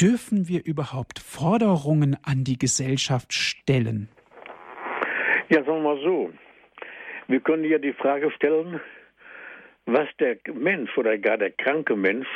[0.00, 4.08] dürfen wir überhaupt Forderungen an die Gesellschaft stellen?
[5.52, 6.32] Ja, sagen wir mal so.
[7.28, 8.80] Wir können ja die Frage stellen,
[9.84, 12.26] was der Mensch oder gar der kranke Mensch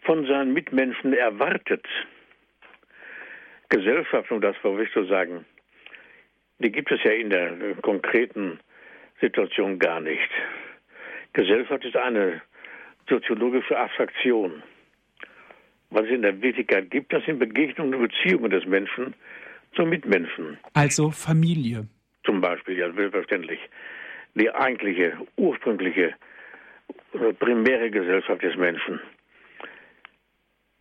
[0.00, 1.86] von seinen Mitmenschen erwartet.
[3.68, 5.44] Gesellschaft, um das vorweg zu sagen,
[6.58, 8.58] die gibt es ja in der konkreten
[9.20, 10.30] Situation gar nicht.
[11.34, 12.42] Gesellschaft ist eine
[13.08, 14.60] soziologische Abstraktion.
[15.90, 19.14] Was es in der Wirklichkeit gibt, das sind Begegnungen und Beziehungen des Menschen
[19.76, 20.58] zum Mitmenschen.
[20.72, 21.86] Also Familie.
[22.24, 23.60] Zum Beispiel, ja, selbstverständlich.
[24.34, 26.14] Die eigentliche, ursprüngliche,
[27.12, 29.00] äh, primäre Gesellschaft des Menschen.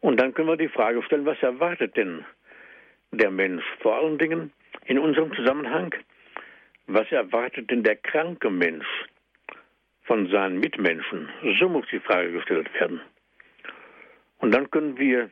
[0.01, 2.25] Und dann können wir die Frage stellen, was erwartet denn
[3.11, 3.63] der Mensch?
[3.81, 4.51] Vor allen Dingen
[4.85, 5.93] in unserem Zusammenhang,
[6.87, 8.85] was erwartet denn der kranke Mensch
[10.03, 11.29] von seinen Mitmenschen?
[11.59, 13.01] So muss die Frage gestellt werden.
[14.39, 15.29] Und dann können wir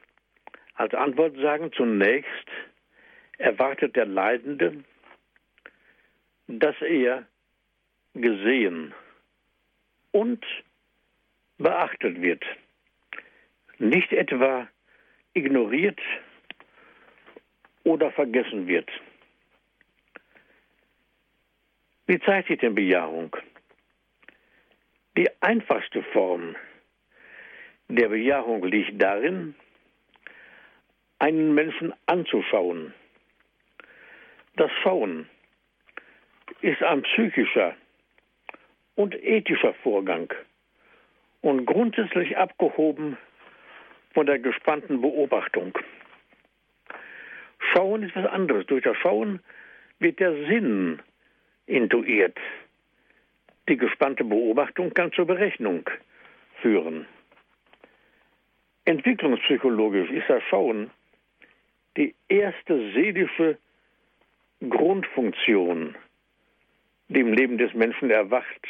[0.75, 2.49] als Antwort sagen, zunächst
[3.43, 4.83] erwartet der Leidende,
[6.47, 7.27] dass er
[8.13, 8.93] gesehen
[10.11, 10.45] und
[11.57, 12.43] beachtet wird.
[13.79, 14.67] Nicht etwa
[15.33, 15.99] ignoriert
[17.83, 18.89] oder vergessen wird.
[22.05, 23.35] Wie zeigt sich denn Bejahung?
[25.17, 26.55] Die einfachste Form
[27.89, 29.55] der Bejahung liegt darin,
[31.19, 32.93] einen Menschen anzuschauen.
[34.55, 35.27] Das Schauen
[36.61, 37.75] ist ein psychischer
[38.95, 40.31] und ethischer Vorgang
[41.41, 43.17] und grundsätzlich abgehoben
[44.13, 45.77] von der gespannten Beobachtung.
[47.71, 48.67] Schauen ist was anderes.
[48.67, 49.39] Durch das Schauen
[49.97, 51.01] wird der Sinn
[51.65, 52.37] intuiert.
[53.67, 55.89] Die gespannte Beobachtung kann zur Berechnung
[56.61, 57.07] führen.
[58.85, 60.91] Entwicklungspsychologisch ist das Schauen
[61.95, 63.57] die erste seelische
[64.69, 65.95] Grundfunktion,
[67.09, 68.67] die im Leben des Menschen erwacht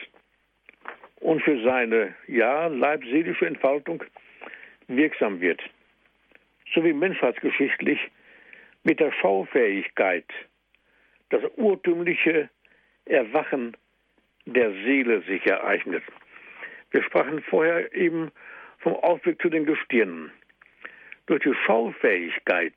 [1.18, 4.04] und für seine, ja, leibseelische Entfaltung
[4.88, 5.62] wirksam wird.
[6.74, 8.00] So wie menschheitsgeschichtlich
[8.84, 10.26] mit der Schaufähigkeit
[11.30, 12.50] das urtümliche
[13.06, 13.76] Erwachen
[14.46, 16.04] der Seele sich ereignet.
[16.92, 18.32] Wir sprachen vorher eben
[18.80, 20.32] vom Aufblick zu den Gestirnen.
[21.26, 22.76] Durch die Schaufähigkeit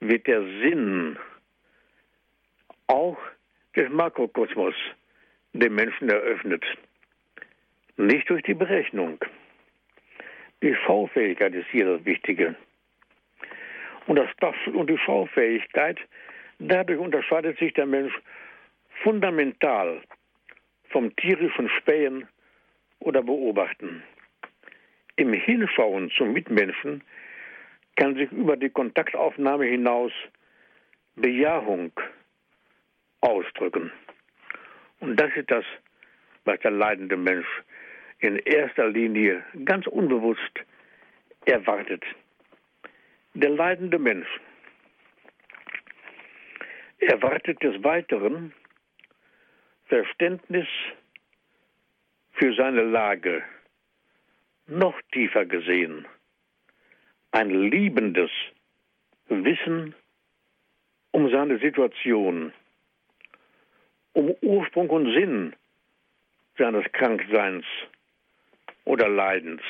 [0.00, 1.18] wird der Sinn
[2.86, 3.18] auch
[3.76, 4.74] des Makrokosmos
[5.52, 6.64] dem Menschen eröffnet.
[7.96, 9.18] Nicht durch die Berechnung.
[10.62, 12.54] Die Schaufähigkeit ist hier das Wichtige.
[14.06, 15.98] Und, das, und die Schaufähigkeit,
[16.58, 18.12] dadurch unterscheidet sich der Mensch
[19.02, 20.00] fundamental
[20.90, 22.26] vom tierischen Spähen
[23.00, 24.02] oder Beobachten.
[25.16, 27.02] Im Hinschauen zum Mitmenschen
[27.98, 30.12] kann sich über die Kontaktaufnahme hinaus
[31.16, 31.90] Bejahung
[33.20, 33.90] ausdrücken.
[35.00, 35.64] Und das ist das,
[36.44, 37.48] was der leidende Mensch
[38.20, 40.60] in erster Linie ganz unbewusst
[41.44, 42.04] erwartet.
[43.34, 44.28] Der leidende Mensch
[46.98, 48.52] erwartet des Weiteren
[49.86, 50.68] Verständnis
[52.34, 53.42] für seine Lage
[54.68, 56.06] noch tiefer gesehen.
[57.30, 58.30] Ein liebendes
[59.28, 59.94] Wissen
[61.12, 62.52] um seine Situation,
[64.12, 65.54] um Ursprung und Sinn
[66.56, 67.64] seines Krankseins
[68.84, 69.62] oder Leidens.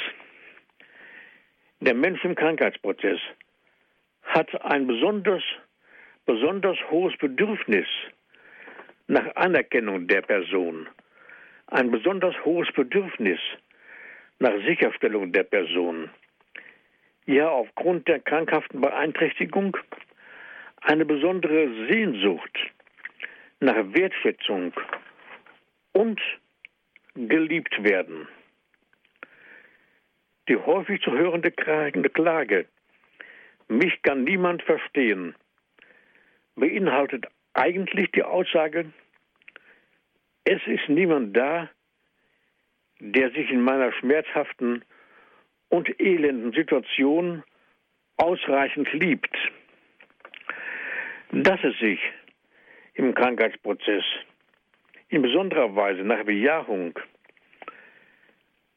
[1.80, 3.20] Der Mensch im Krankheitsprozess
[4.22, 5.42] hat ein besonders,
[6.26, 7.86] besonders hohes Bedürfnis
[9.06, 10.88] nach Anerkennung der Person,
[11.66, 13.40] ein besonders hohes Bedürfnis
[14.38, 16.10] nach Sicherstellung der Person.
[17.28, 19.76] Ja, aufgrund der krankhaften Beeinträchtigung
[20.80, 22.58] eine besondere Sehnsucht
[23.60, 24.72] nach Wertschätzung
[25.92, 26.18] und
[27.14, 28.26] geliebt werden.
[30.48, 32.64] Die häufig zu hörende Klage,
[33.68, 35.34] mich kann niemand verstehen,
[36.56, 38.90] beinhaltet eigentlich die Aussage,
[40.44, 41.68] es ist niemand da,
[43.00, 44.82] der sich in meiner schmerzhaften
[45.68, 47.42] und elenden Situation
[48.16, 49.34] ausreichend liebt.
[51.30, 52.00] Dass es sich
[52.94, 54.04] im Krankheitsprozess
[55.08, 56.98] in besonderer Weise nach Bejahung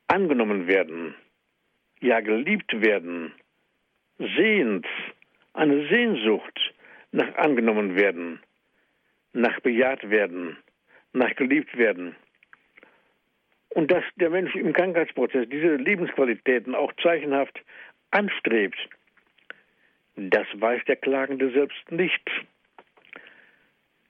[0.07, 1.15] angenommen werden,
[2.01, 3.33] ja geliebt werden,
[4.17, 4.85] sehend,
[5.53, 6.73] eine Sehnsucht
[7.11, 8.39] nach angenommen werden,
[9.33, 10.57] nach bejaht werden,
[11.13, 12.15] nach geliebt werden.
[13.73, 17.59] Und dass der Mensch im Krankheitsprozess diese Lebensqualitäten auch zeichenhaft
[18.11, 18.77] anstrebt,
[20.15, 22.29] das weiß der Klagende selbst nicht.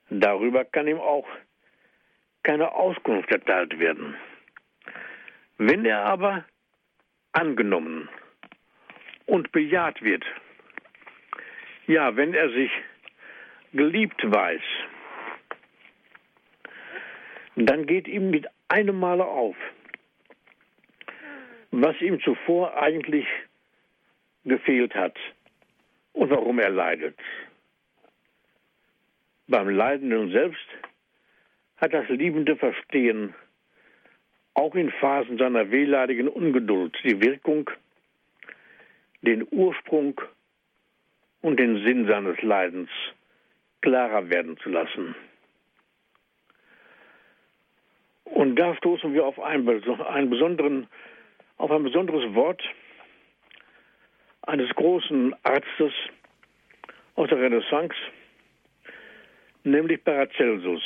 [0.09, 1.28] Darüber kann ihm auch
[2.43, 4.16] keine Auskunft erteilt werden.
[5.57, 6.43] Wenn er aber
[7.34, 8.09] angenommen
[9.28, 10.26] und bejaht wird,
[11.86, 12.72] ja, wenn er sich
[13.74, 14.62] geliebt weiß,
[17.55, 19.55] dann geht ihm mit einem Male auf,
[21.72, 23.28] was ihm zuvor eigentlich
[24.45, 25.17] gefehlt hat
[26.13, 27.17] und warum er leidet.
[29.47, 30.65] Beim Leidenden selbst
[31.78, 33.34] hat das liebende Verstehen
[34.53, 37.69] auch in Phasen seiner wehleidigen Ungeduld die Wirkung,
[39.22, 40.19] den Ursprung
[41.41, 42.89] und den Sinn seines Leidens
[43.82, 45.15] klarer werden zu lassen.
[48.42, 50.88] Und da stoßen wir auf einen, einen besonderen,
[51.58, 52.60] auf ein besonderes Wort
[54.42, 55.94] eines großen Arztes
[57.14, 57.94] aus der Renaissance,
[59.64, 60.82] nämlich Paracelsus,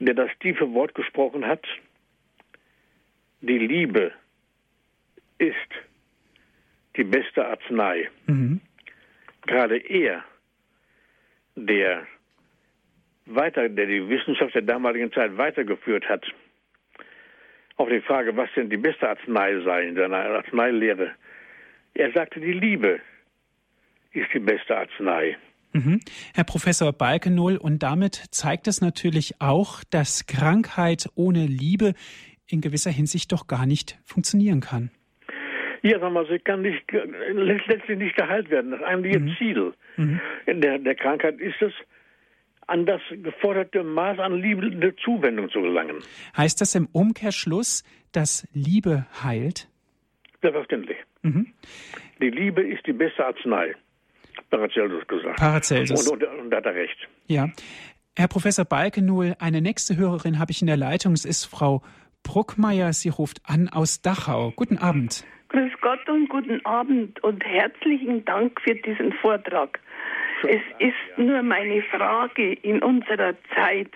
[0.00, 1.64] der das tiefe Wort gesprochen hat,
[3.40, 4.12] die Liebe
[5.38, 5.54] ist
[6.96, 8.10] die beste Arznei.
[8.26, 8.60] Mhm.
[9.46, 10.24] Gerade er,
[11.54, 12.04] der
[13.34, 16.24] weiter, der die Wissenschaft der damaligen Zeit weitergeführt hat,
[17.76, 21.12] auf die Frage, was denn die beste Arznei sei in seiner Arzneilehre,
[21.94, 23.00] er sagte, die Liebe
[24.12, 25.36] ist die beste Arznei.
[25.72, 26.00] Mhm.
[26.34, 31.94] Herr Professor Balkenohl, und damit zeigt es natürlich auch, dass Krankheit ohne Liebe
[32.48, 34.90] in gewisser Hinsicht doch gar nicht funktionieren kann.
[35.82, 36.84] Ja, sagen wir, sie kann nicht,
[37.32, 38.72] letztlich nicht geheilt werden.
[38.72, 39.34] Das eigentliche mhm.
[39.38, 40.20] Ziel mhm.
[40.46, 41.72] Der, der Krankheit ist es,
[42.70, 45.98] an das geforderte Maß an liebende Zuwendung zu gelangen.
[46.36, 49.68] Heißt das im Umkehrschluss, dass Liebe heilt?
[50.40, 50.96] Selbstverständlich.
[51.22, 51.52] Mhm.
[52.20, 53.74] Die Liebe ist die beste Arznei.
[54.50, 55.38] Paracelsus gesagt.
[55.38, 56.08] Paracelsus.
[56.08, 56.96] Und, und, und da hat er recht.
[57.26, 57.50] Ja.
[58.16, 61.12] Herr Professor Balkenuhl, eine nächste Hörerin habe ich in der Leitung.
[61.12, 61.82] Es ist Frau
[62.22, 62.92] Bruckmeier.
[62.92, 64.52] Sie ruft an aus Dachau.
[64.54, 65.24] Guten Abend.
[65.48, 69.80] Grüß Gott und guten Abend und herzlichen Dank für diesen Vortrag.
[70.42, 73.92] Es ist nur meine Frage in unserer Zeit,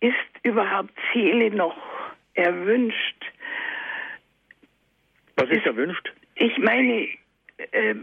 [0.00, 1.76] ist überhaupt Seele noch
[2.34, 3.24] erwünscht?
[5.36, 6.12] Was ist erwünscht?
[6.34, 7.08] Ich meine,
[7.72, 7.94] äh,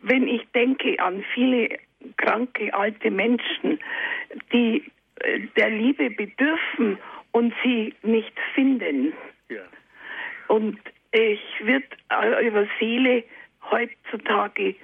[0.00, 1.78] wenn ich denke an viele
[2.16, 3.78] kranke alte Menschen,
[4.52, 4.84] die
[5.20, 6.98] äh, der Liebe bedürfen
[7.32, 9.12] und sie nicht finden.
[9.48, 9.62] Ja.
[10.48, 10.78] Und
[11.12, 13.24] ich wird äh, über Seele
[13.70, 14.74] heutzutage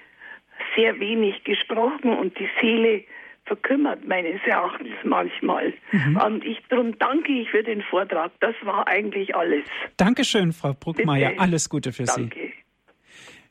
[0.76, 3.04] sehr wenig gesprochen und die Seele
[3.44, 5.72] verkümmert meines Erachtens manchmal.
[5.90, 6.16] Mhm.
[6.16, 8.32] Und ich darum danke ich für den Vortrag.
[8.40, 9.64] Das war eigentlich alles.
[9.96, 11.30] Dankeschön, Frau Bruckmeier.
[11.30, 11.40] Bitte.
[11.40, 12.38] Alles Gute für danke.
[12.38, 12.52] Sie.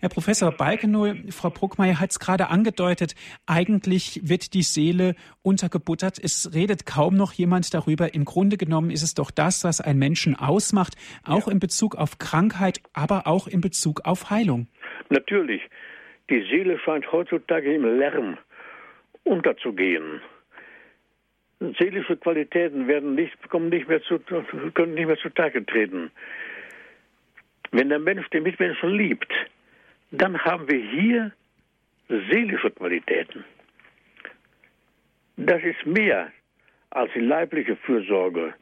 [0.01, 6.18] Herr Professor Balkenohl, Frau Bruckmeier hat es gerade angedeutet, eigentlich wird die Seele untergebuttert.
[6.24, 8.14] Es redet kaum noch jemand darüber.
[8.14, 10.95] Im Grunde genommen ist es doch das, was einen Menschen ausmacht,
[11.26, 11.51] auch ja.
[11.51, 14.68] in Bezug auf Krankheit, aber auch in Bezug auf Heilung.
[15.10, 15.62] Natürlich.
[16.30, 18.38] Die Seele scheint heutzutage im Lärm
[19.24, 20.22] unterzugehen.
[21.60, 26.12] Seelische Qualitäten werden nicht, kommen nicht mehr zu, können nicht mehr zutage treten.
[27.72, 29.32] Wenn der Mensch den Mitmenschen liebt,
[30.12, 31.32] dann haben wir hier
[32.08, 33.44] seelische Qualitäten.
[35.38, 36.32] Das ist mehr
[36.92, 38.54] als die leibliche Fürsorge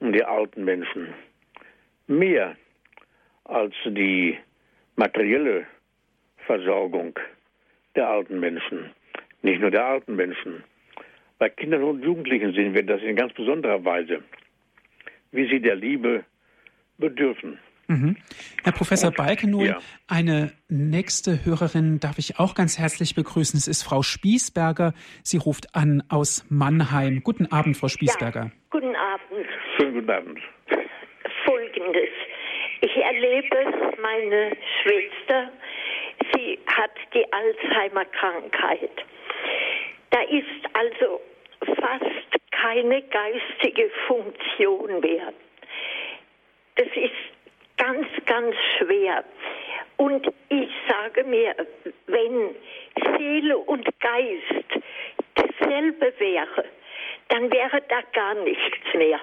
[0.00, 1.14] um die alten Menschen,
[2.06, 2.56] mehr
[3.44, 4.38] als die
[4.96, 5.66] materielle
[6.46, 7.18] Versorgung
[7.94, 8.90] der alten Menschen,
[9.42, 10.64] nicht nur der alten Menschen.
[11.38, 14.22] Bei Kindern und Jugendlichen sehen wir das in ganz besonderer Weise,
[15.32, 16.24] wie sie der Liebe
[16.98, 17.58] bedürfen.
[17.88, 18.16] Mhm.
[18.62, 19.78] Herr Professor Balkenohl, ja.
[20.08, 23.58] eine nächste Hörerin darf ich auch ganz herzlich begrüßen.
[23.58, 24.94] Es ist Frau Spießberger.
[25.22, 27.22] Sie ruft an aus Mannheim.
[27.22, 28.44] Guten Abend, Frau Spießberger.
[28.44, 29.46] Ja, guten Abend.
[29.76, 30.38] Schönen guten Abend.
[31.44, 32.10] Folgendes.
[32.80, 35.52] Ich erlebe meine Schwester,
[37.14, 39.04] die Alzheimer-Krankheit.
[40.10, 41.20] Da ist also
[41.76, 45.32] fast keine geistige Funktion mehr.
[46.76, 47.12] Das ist
[47.76, 49.24] ganz, ganz schwer.
[49.96, 51.54] Und ich sage mir,
[52.06, 52.54] wenn
[53.16, 54.82] Seele und Geist
[55.34, 56.64] dasselbe wäre,
[57.28, 59.20] dann wäre da gar nichts mehr.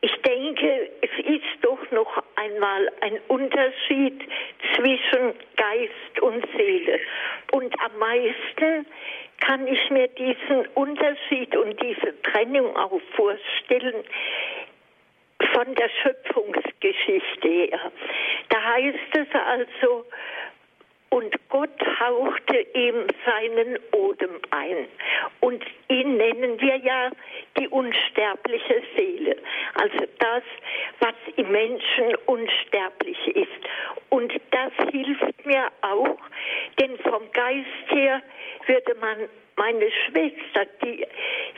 [0.00, 4.20] Ich denke, es ist doch noch einmal ein Unterschied
[4.76, 7.00] zwischen Geist und Seele.
[7.50, 8.86] Und am meisten
[9.40, 14.04] kann ich mir diesen Unterschied und diese Trennung auch vorstellen
[15.52, 17.92] von der Schöpfungsgeschichte her.
[18.50, 20.04] Da heißt es also,
[21.18, 24.86] und Gott hauchte ihm seinen Odem ein.
[25.40, 27.10] Und ihn nennen wir ja
[27.58, 29.36] die unsterbliche Seele.
[29.74, 30.44] Also das,
[31.00, 33.64] was im Menschen unsterblich ist.
[34.10, 36.18] Und das hilft mir auch,
[36.78, 38.22] denn vom Geist her
[38.66, 41.04] würde man meine Schwester, die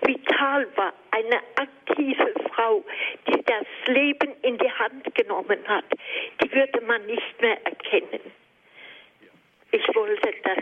[0.06, 2.82] vital war, eine aktive Frau,
[3.28, 5.84] die das Leben in die Hand genommen hat,
[6.42, 8.20] die würde man nicht mehr erkennen.
[9.72, 10.58] Ich wollte das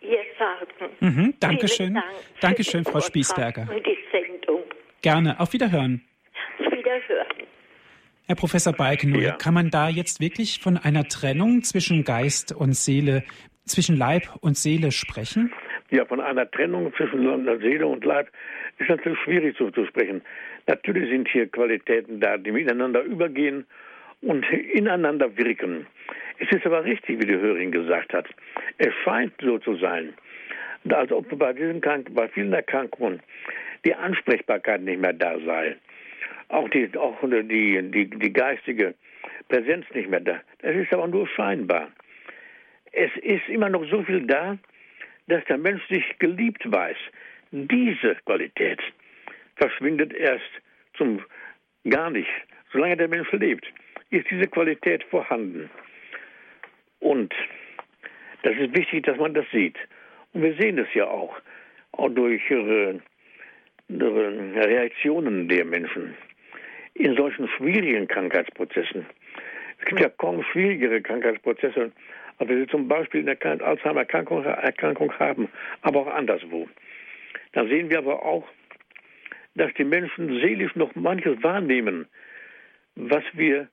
[0.00, 0.90] hier sagen.
[1.00, 1.94] Mhm, Dankeschön.
[1.94, 2.06] Dank
[2.40, 3.66] Dankeschön, Frau Spießberger.
[3.70, 4.62] Und die Sendung.
[5.02, 5.38] Gerne.
[5.40, 6.02] Auf Wiederhören.
[6.58, 7.26] Auf Wiederhören.
[8.26, 9.32] Herr Professor Balkenul, ja.
[9.32, 13.24] kann man da jetzt wirklich von einer Trennung zwischen Geist und Seele,
[13.64, 15.52] zwischen Leib und Seele sprechen?
[15.90, 17.24] Ja, von einer Trennung zwischen
[17.60, 18.28] Seele und Leib
[18.78, 20.22] ist natürlich schwierig zu, zu sprechen.
[20.66, 23.66] Natürlich sind hier Qualitäten da, die miteinander übergehen
[24.22, 25.86] und ineinander wirken.
[26.40, 28.26] Es ist aber richtig, wie die Hörerin gesagt hat.
[28.78, 30.14] Es scheint so zu sein,
[30.88, 33.20] als ob bei, diesen bei vielen Erkrankungen
[33.84, 35.76] die Ansprechbarkeit nicht mehr da sei.
[36.48, 38.94] Auch die, auch die, die, die geistige
[39.48, 40.40] Präsenz nicht mehr da.
[40.62, 41.88] Das ist aber nur scheinbar.
[42.92, 44.56] Es ist immer noch so viel da,
[45.28, 46.96] dass der Mensch sich geliebt weiß.
[47.52, 48.80] Diese Qualität
[49.56, 50.50] verschwindet erst
[50.94, 51.22] zum
[51.88, 52.30] gar nicht.
[52.72, 53.66] Solange der Mensch lebt,
[54.08, 55.68] ist diese Qualität vorhanden.
[57.00, 57.34] Und
[58.42, 59.76] das ist wichtig, dass man das sieht.
[60.32, 61.36] Und wir sehen das ja auch,
[61.92, 63.00] auch durch ihre,
[63.88, 66.14] ihre Reaktionen der Menschen
[66.94, 69.06] in solchen schwierigen Krankheitsprozessen.
[69.78, 71.90] Es gibt ja kaum schwierigere Krankheitsprozesse,
[72.38, 75.48] als wir sie zum Beispiel in der Alzheimer-Erkrankung Erkrankung haben,
[75.82, 76.68] aber auch anderswo.
[77.52, 78.46] Da sehen wir aber auch,
[79.54, 82.06] dass die Menschen seelisch noch manches wahrnehmen,
[82.94, 83.68] was wir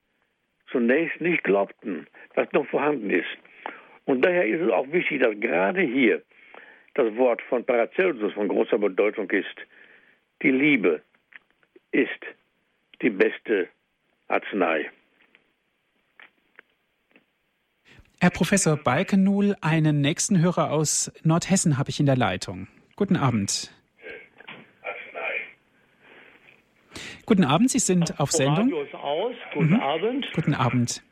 [0.71, 2.07] zunächst nicht glaubten,
[2.37, 3.27] was noch vorhanden ist.
[4.05, 6.21] Und daher ist es auch wichtig, dass gerade hier
[6.93, 9.55] das Wort von Paracelsus von großer Bedeutung ist.
[10.41, 11.01] Die Liebe
[11.91, 12.21] ist
[13.01, 13.67] die beste
[14.27, 14.89] Arznei.
[18.21, 22.67] Herr Professor Balkenul, einen nächsten Hörer aus Nordhessen habe ich in der Leitung.
[22.95, 23.71] Guten Abend.
[27.25, 28.71] Guten Abend, Sie sind auf Sendung.
[29.53, 29.79] Guten mhm.
[29.81, 30.31] Abend.
[30.33, 31.03] Guten Abend.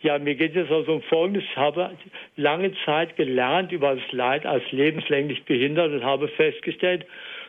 [0.00, 1.42] Ja, mir geht es also um Folgendes.
[1.42, 1.90] Ich habe
[2.36, 7.04] lange Zeit gelernt über das Leid als lebenslänglich behindert und habe festgestellt,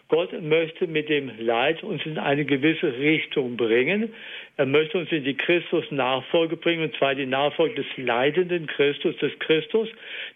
[0.08, 4.12] Gott möchte mit dem Leid uns in eine gewisse Richtung bringen.
[4.58, 9.38] Er möchte uns in die Christus-Nachfolge bringen, und zwar die Nachfolge des leidenden Christus, des
[9.38, 9.88] Christus,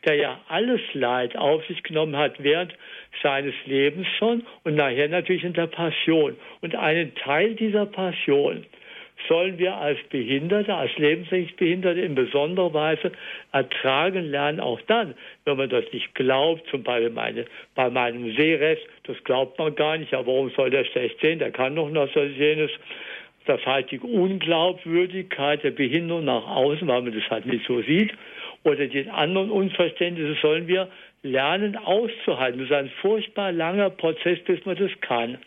[0.06, 2.76] der ja alles Leid auf sich genommen hat während
[3.24, 6.38] seines Lebens schon und nachher natürlich in der Passion.
[6.62, 8.68] Und einen Teil dieser Passion,
[9.28, 13.12] sollen wir als Behinderte, als lebenslänglich Behinderte in besonderer Weise
[13.52, 15.14] ertragen lernen, auch dann,
[15.46, 17.46] wenn man das nicht glaubt, zum Beispiel meine,
[17.76, 21.52] bei meinem Sehrest, das glaubt man gar nicht, ja, warum soll der schlecht sehen, der
[21.52, 22.72] kann doch noch so jenes.
[23.46, 28.14] Das heißt, die Unglaubwürdigkeit der Behinderung nach außen, weil man das halt nicht so sieht,
[28.64, 30.88] oder die anderen Unverständnisse sollen wir
[31.24, 32.60] lernen auszuhalten.
[32.60, 35.38] Das ist ein furchtbar langer Prozess, bis man das kann.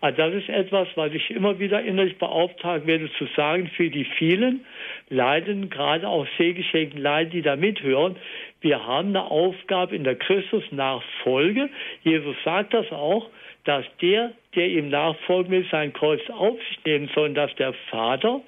[0.00, 4.04] Also das ist etwas, was ich immer wieder innerlich beauftragen werde zu sagen für die
[4.04, 4.64] vielen
[5.08, 8.16] Leiden, gerade auch sehgeschenkten Leiden, die da mithören.
[8.60, 11.68] Wir haben eine Aufgabe in der Christus-Nachfolge.
[12.04, 13.28] Jesus sagt das auch,
[13.64, 17.72] dass der, der ihm nachfolgen will, sein Kreuz auf sich nehmen soll, und dass der
[17.90, 18.40] Vater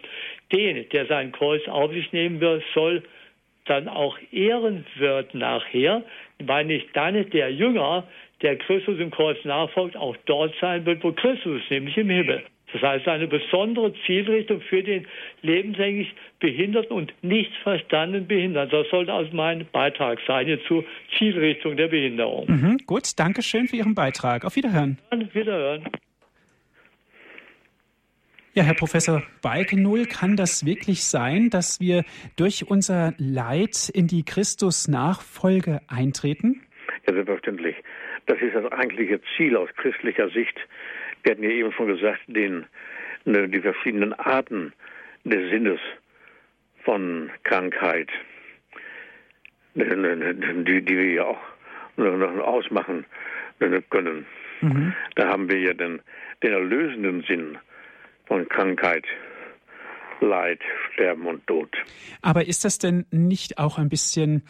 [0.53, 3.03] den, der sein Kreuz auf sich nehmen will, soll
[3.65, 6.05] dann auch ehren wird nachher,
[6.45, 8.05] weil nicht dann der Jünger,
[8.43, 12.43] der Christus im Kreuz nachfolgt, auch dort sein wird, wo Christus ist, nämlich im Himmel.
[12.73, 15.07] Das heißt, eine besondere Zielrichtung für den
[15.43, 18.71] lebenslänglich Behinderten und nicht verstandenen Behinderten.
[18.71, 20.85] Das sollte also mein Beitrag sein zur
[21.17, 22.47] Zielrichtung der Behinderung.
[22.49, 24.45] Mhm, gut, danke schön für Ihren Beitrag.
[24.45, 24.99] Auf Wiederhören.
[25.11, 25.85] Auf Wiederhören.
[28.57, 32.05] Ja, Herr Professor Balkenull, kann das wirklich sein, dass wir
[32.37, 36.63] durch unser Leid in die Christus-Nachfolge eintreten?
[37.07, 37.77] Ja, selbstverständlich.
[38.25, 40.59] Das ist das eigentliche Ziel aus christlicher Sicht.
[41.23, 42.65] Wir hatten ja eben schon gesagt, den,
[43.27, 44.73] ne, die verschiedenen Arten
[45.25, 45.81] des Sinnes
[46.83, 48.09] von Krankheit,
[49.75, 50.35] ne, ne,
[50.65, 51.41] die, die wir ja auch
[51.99, 53.05] ausmachen
[53.91, 54.25] können.
[54.63, 54.95] Mhm.
[55.15, 56.01] Da haben wir ja den,
[56.43, 57.59] den erlösenden Sinn
[58.27, 59.05] von Krankheit,
[60.21, 60.61] Leid,
[60.93, 61.71] Sterben und Tod.
[62.23, 64.43] Aber ist das denn nicht auch ein bisschen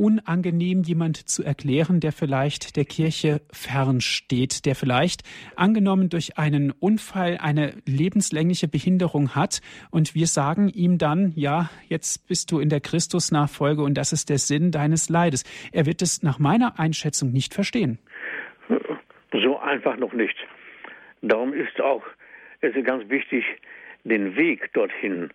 [0.00, 5.22] unangenehm, jemand zu erklären, der vielleicht der Kirche fernsteht, der vielleicht
[5.56, 9.60] angenommen durch einen Unfall eine lebenslängliche Behinderung hat
[9.90, 14.30] und wir sagen ihm dann, ja, jetzt bist du in der Christusnachfolge und das ist
[14.30, 15.44] der Sinn deines Leides.
[15.70, 17.98] Er wird es nach meiner Einschätzung nicht verstehen.
[19.32, 20.36] So einfach noch nicht.
[21.20, 22.02] Darum ist auch
[22.60, 23.44] es ist ganz wichtig,
[24.04, 25.30] den Weg dorthin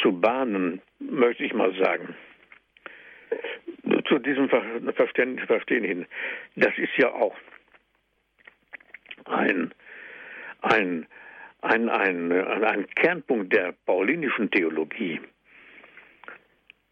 [0.00, 2.14] zu bahnen, möchte ich mal sagen.
[4.06, 6.06] Zu diesem Verstehen, Verstehen hin.
[6.56, 7.36] Das ist ja auch
[9.24, 9.72] ein,
[10.62, 11.06] ein,
[11.62, 15.20] ein, ein, ein Kernpunkt der paulinischen Theologie.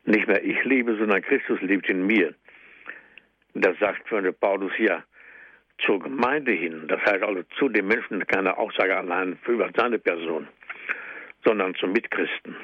[0.05, 2.35] Nicht mehr ich lebe, sondern Christus lebt in mir.
[3.55, 5.03] Das sagt für Paulus ja
[5.79, 6.87] zur Gemeinde hin.
[6.89, 10.49] Das heißt also zu den Menschen keine Aussage allein über seine Person,
[11.45, 12.57] sondern zum Mitchristen.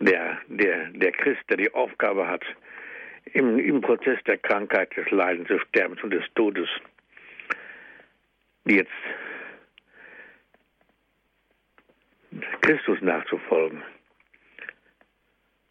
[0.00, 2.42] Der, der, der Christ, der die Aufgabe hat,
[3.32, 6.68] im, im Prozess der Krankheit, des Leidens, des Sterbens und des Todes,
[8.64, 8.90] jetzt
[12.62, 13.82] Christus nachzufolgen.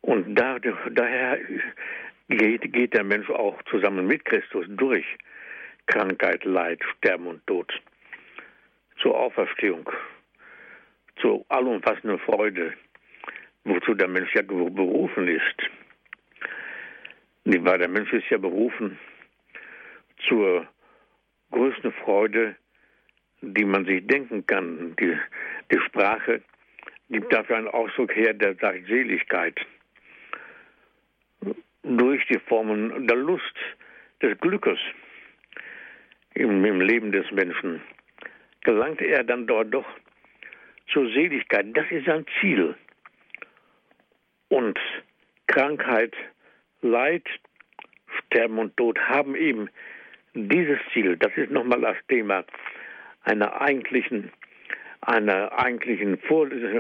[0.02, 1.40] Und da, daher
[2.30, 5.06] geht, geht der Mensch auch zusammen mit Christus durch
[5.90, 7.72] Krankheit, Leid, Sterben und Tod
[9.02, 9.90] zur Auferstehung,
[11.22, 12.74] zur allumfassenden Freude,
[13.64, 15.70] wozu der Mensch ja berufen ist.
[17.46, 19.00] Der Mensch ist ja berufen
[20.28, 20.68] zur
[21.52, 22.56] größten Freude,
[23.42, 24.96] die man sich denken kann.
[25.00, 25.18] Die,
[25.72, 26.42] die Sprache
[27.10, 29.60] gibt dafür einen Ausdruck her, der sagt Seligkeit.
[31.84, 33.56] Durch die Formen der Lust,
[34.22, 34.80] des Glückes
[36.34, 37.82] im, im Leben des Menschen
[38.62, 39.86] gelangte er dann dort doch
[40.92, 41.66] zur Seligkeit.
[41.74, 42.76] Das ist sein Ziel.
[44.50, 44.80] Und
[45.48, 46.14] Krankheit,
[46.82, 47.24] Leid,
[48.20, 49.70] Sterben und Tod haben eben
[50.34, 51.18] dieses Ziel.
[51.18, 52.46] Das ist nochmal das Thema
[53.24, 54.32] einer eigentlichen,
[55.02, 56.20] einer eigentlichen,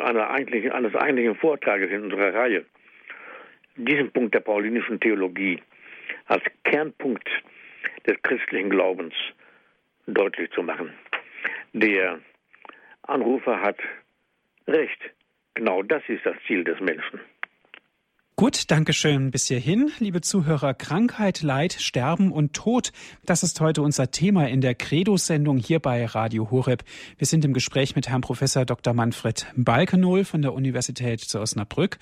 [0.01, 2.65] einer eigentlichen, eines eigentlichen Vortrages in unserer Reihe.
[3.75, 5.61] Diesen Punkt der paulinischen Theologie
[6.25, 7.29] als Kernpunkt
[8.07, 9.13] des christlichen Glaubens
[10.13, 10.93] deutlich zu machen.
[11.73, 12.19] Der
[13.03, 13.77] Anrufer hat
[14.67, 14.99] recht.
[15.53, 17.19] Genau das ist das Ziel des Menschen.
[18.39, 20.73] Gut, danke schön bis hierhin, liebe Zuhörer.
[20.73, 22.93] Krankheit, Leid, Sterben und Tod,
[23.25, 26.85] das ist heute unser Thema in der Credo-Sendung hier bei Radio Horeb.
[27.17, 28.93] Wir sind im Gespräch mit Herrn Professor Dr.
[28.93, 31.97] Manfred Balkenohl von der Universität zu Osnabrück.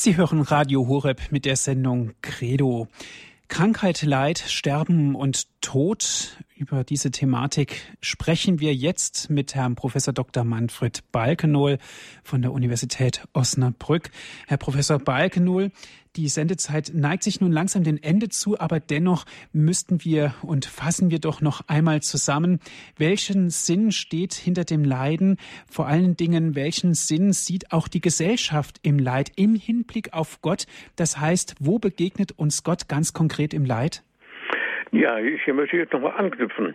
[0.00, 2.86] Sie hören Radio Horeb mit der Sendung Credo.
[3.48, 6.36] Krankheit, Leid, Sterben und Tod.
[6.54, 10.44] Über diese Thematik sprechen wir jetzt mit Herrn Professor Dr.
[10.44, 11.78] Manfred Balkenohl
[12.24, 14.10] von der Universität Osnabrück.
[14.46, 15.70] Herr Professor Balkenohl,
[16.16, 21.10] die Sendezeit neigt sich nun langsam dem Ende zu, aber dennoch müssten wir und fassen
[21.10, 22.58] wir doch noch einmal zusammen,
[22.96, 25.36] welchen Sinn steht hinter dem Leiden?
[25.70, 30.66] Vor allen Dingen, welchen Sinn sieht auch die Gesellschaft im Leid im Hinblick auf Gott?
[30.96, 34.02] Das heißt, wo begegnet uns Gott ganz konkret im Leid?
[34.92, 36.74] Ja, ich möchte jetzt nochmal anknüpfen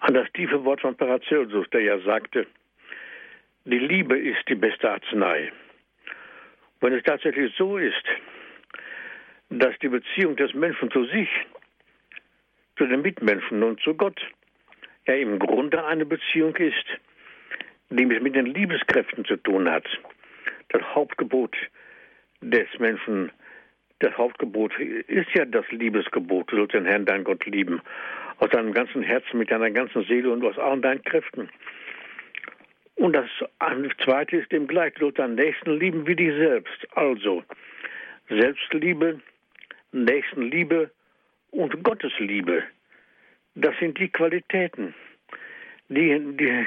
[0.00, 2.46] an das tiefe Wort von Paracelsus, der ja sagte,
[3.64, 5.52] die Liebe ist die beste Arznei.
[6.80, 8.04] Wenn es tatsächlich so ist,
[9.48, 11.28] dass die Beziehung des Menschen zu sich,
[12.76, 14.20] zu den Mitmenschen und zu Gott
[15.06, 16.86] ja im Grunde eine Beziehung ist,
[17.90, 19.86] die mit den Liebeskräften zu tun hat.
[20.70, 21.54] Das Hauptgebot
[22.40, 23.30] des Menschen,
[24.00, 26.50] das Hauptgebot ist ja das Liebesgebot.
[26.50, 27.80] Du sollst den Herrn, dein Gott, lieben.
[28.38, 31.48] Aus deinem ganzen Herzen, mit deiner ganzen Seele und aus allen deinen Kräften.
[32.96, 33.28] Und das
[34.02, 34.94] zweite ist dem gleich.
[34.94, 36.86] Du sollst deinen Nächsten lieben wie dich selbst.
[36.96, 37.44] Also,
[38.28, 39.20] Selbstliebe
[39.94, 40.90] Nächstenliebe
[41.50, 42.64] und Gottesliebe.
[43.54, 44.94] Das sind die Qualitäten,
[45.88, 46.66] die, die,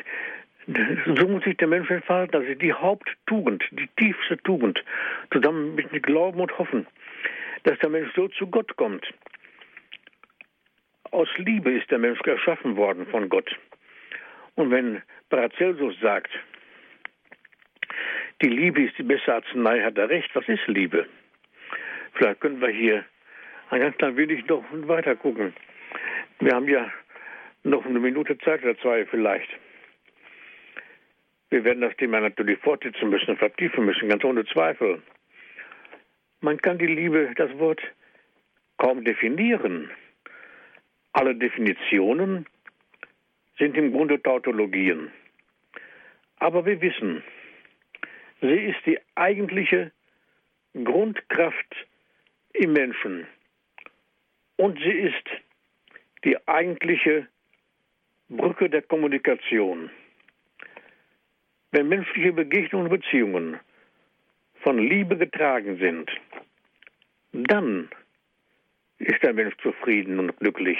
[1.15, 2.39] so muss sich der Mensch entfalten.
[2.39, 4.83] Das ist die Haupttugend, die tiefste Tugend,
[5.31, 6.87] zusammen mit Glauben und Hoffen,
[7.67, 9.05] dass der Mensch so zu Gott kommt.
[11.11, 13.53] Aus Liebe ist der Mensch erschaffen worden von Gott.
[14.55, 16.31] Und wenn Paracelsus sagt,
[18.41, 20.33] die Liebe ist die beste Arznei, hat er recht.
[20.33, 21.07] Was ist Liebe?
[22.13, 23.03] Vielleicht können wir hier
[23.69, 25.53] ein ganz klein wenig noch weiter gucken.
[26.39, 26.89] Wir haben ja
[27.63, 29.49] noch eine Minute Zeit oder zwei vielleicht.
[31.49, 35.01] Wir werden das Thema natürlich fortsetzen müssen, vertiefen müssen, ganz ohne Zweifel.
[36.41, 37.81] Man kann die Liebe, das Wort,
[38.77, 39.89] kaum definieren.
[41.13, 42.45] Alle Definitionen
[43.57, 45.11] sind im Grunde Tautologien.
[46.37, 47.23] Aber wir wissen,
[48.39, 49.91] sie ist die eigentliche
[50.83, 51.87] Grundkraft
[52.53, 53.25] im Menschen.
[54.57, 55.27] Und sie ist
[56.23, 57.27] die eigentliche
[58.29, 59.89] Brücke der Kommunikation.
[61.71, 63.59] Wenn menschliche Begegnungen und Beziehungen
[64.61, 66.09] von Liebe getragen sind,
[67.45, 67.89] dann
[68.99, 70.77] ist der Mensch zufrieden und glücklich.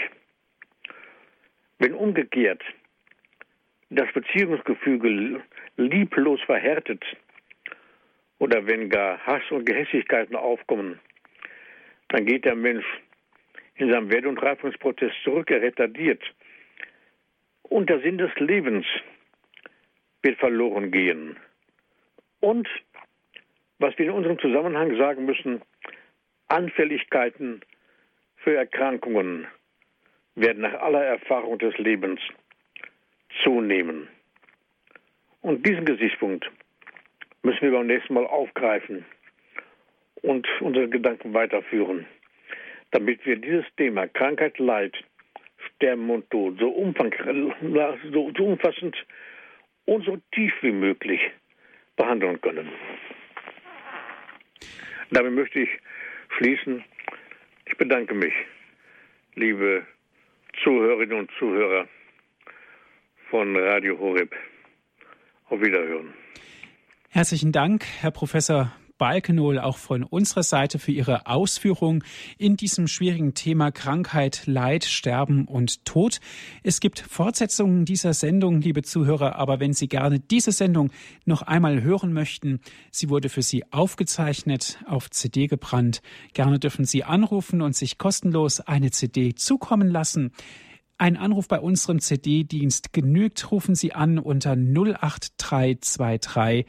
[1.80, 2.64] Wenn umgekehrt
[3.90, 5.42] das Beziehungsgefüge
[5.78, 7.04] lieblos verhärtet
[8.40, 11.00] oder wenn gar Hass und Gehässigkeiten aufkommen,
[12.10, 12.86] dann geht der Mensch
[13.76, 16.24] in seinem Wert- und Reifungsprozess zurück, er retardiert.
[17.64, 18.86] Und der Sinn des Lebens
[20.24, 21.38] wird verloren gehen.
[22.40, 22.68] Und,
[23.80, 25.62] was wir in unserem Zusammenhang sagen müssen,
[26.48, 27.62] Anfälligkeiten
[28.38, 29.48] für Erkrankungen
[30.36, 32.22] werden nach aller Erfahrung des Lebens
[33.44, 34.08] zunehmen.
[35.42, 36.50] Und diesen Gesichtspunkt
[37.44, 39.06] müssen wir beim nächsten Mal aufgreifen
[40.22, 42.06] und unsere Gedanken weiterführen,
[42.92, 44.96] damit wir dieses Thema Krankheit, Leid,
[45.58, 46.94] Sterben und Tod so,
[48.14, 48.96] so, so umfassend
[49.86, 51.22] und so tief wie möglich
[51.96, 52.70] behandeln können.
[55.12, 55.70] Damit möchte ich
[56.38, 56.84] schließen.
[57.66, 58.34] Ich bedanke mich,
[59.36, 59.86] liebe
[60.64, 61.88] Zuhörerinnen und Zuhörer
[63.30, 64.34] von Radio Horeb.
[65.50, 66.14] Auf Wiederhören.
[67.10, 72.04] Herzlichen Dank, Herr Professor Balkenohl, auch von unserer Seite für Ihre Ausführung
[72.38, 76.20] in diesem schwierigen Thema Krankheit, Leid, Sterben und Tod.
[76.64, 80.92] Es gibt Fortsetzungen dieser Sendung, liebe Zuhörer, aber wenn Sie gerne diese Sendung
[81.26, 82.60] noch einmal hören möchten,
[82.92, 86.02] sie wurde für Sie aufgezeichnet, auf CD gebrannt.
[86.34, 90.32] Gerne dürfen Sie anrufen und sich kostenlos eine CD zukommen lassen.
[90.98, 93.52] Ein Anruf bei unserem CD-Dienst genügt.
[93.52, 96.66] Rufen Sie an unter 08323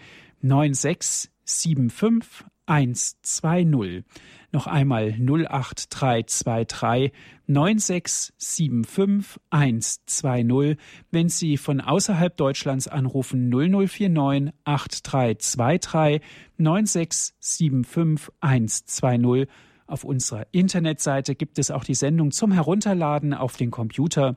[1.49, 4.05] 9675 120.
[4.53, 7.13] Noch einmal 08323
[7.47, 10.79] 9675 120.
[11.11, 16.21] Wenn Sie von außerhalb Deutschlands anrufen 0049 8323
[16.59, 19.49] 9675 120
[19.89, 24.37] auf unserer Internetseite gibt es auch die Sendung zum Herunterladen auf den Computer.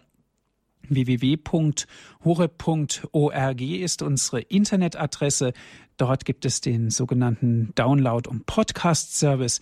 [0.88, 1.86] www.hore.org
[3.62, 5.52] ist unsere Internetadresse.
[6.02, 9.62] Dort gibt es den sogenannten Download- und Podcast-Service.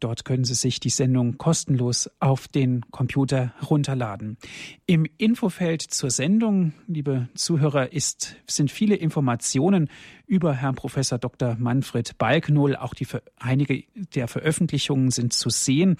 [0.00, 4.38] Dort können Sie sich die Sendung kostenlos auf den Computer runterladen.
[4.86, 9.90] Im Infofeld zur Sendung, liebe Zuhörer, ist, sind viele Informationen
[10.26, 11.56] über Herrn Professor Dr.
[11.58, 12.74] Manfred Balknohl.
[12.74, 13.06] Auch die,
[13.36, 15.98] einige der Veröffentlichungen sind zu sehen.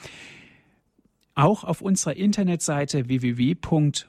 [1.35, 4.09] Auch auf unserer Internetseite www.hure.org.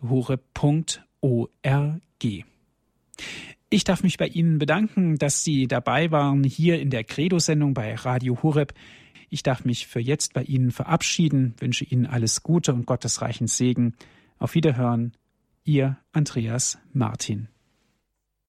[3.71, 7.93] Ich darf mich bei Ihnen bedanken, dass Sie dabei waren hier in der Credo-Sendung bei
[7.93, 8.73] Radio Horeb.
[9.29, 13.45] Ich darf mich für jetzt bei Ihnen verabschieden, wünsche Ihnen alles Gute und Gottes reichen
[13.45, 13.93] Segen.
[14.39, 15.13] Auf Wiederhören,
[15.63, 17.47] Ihr Andreas Martin.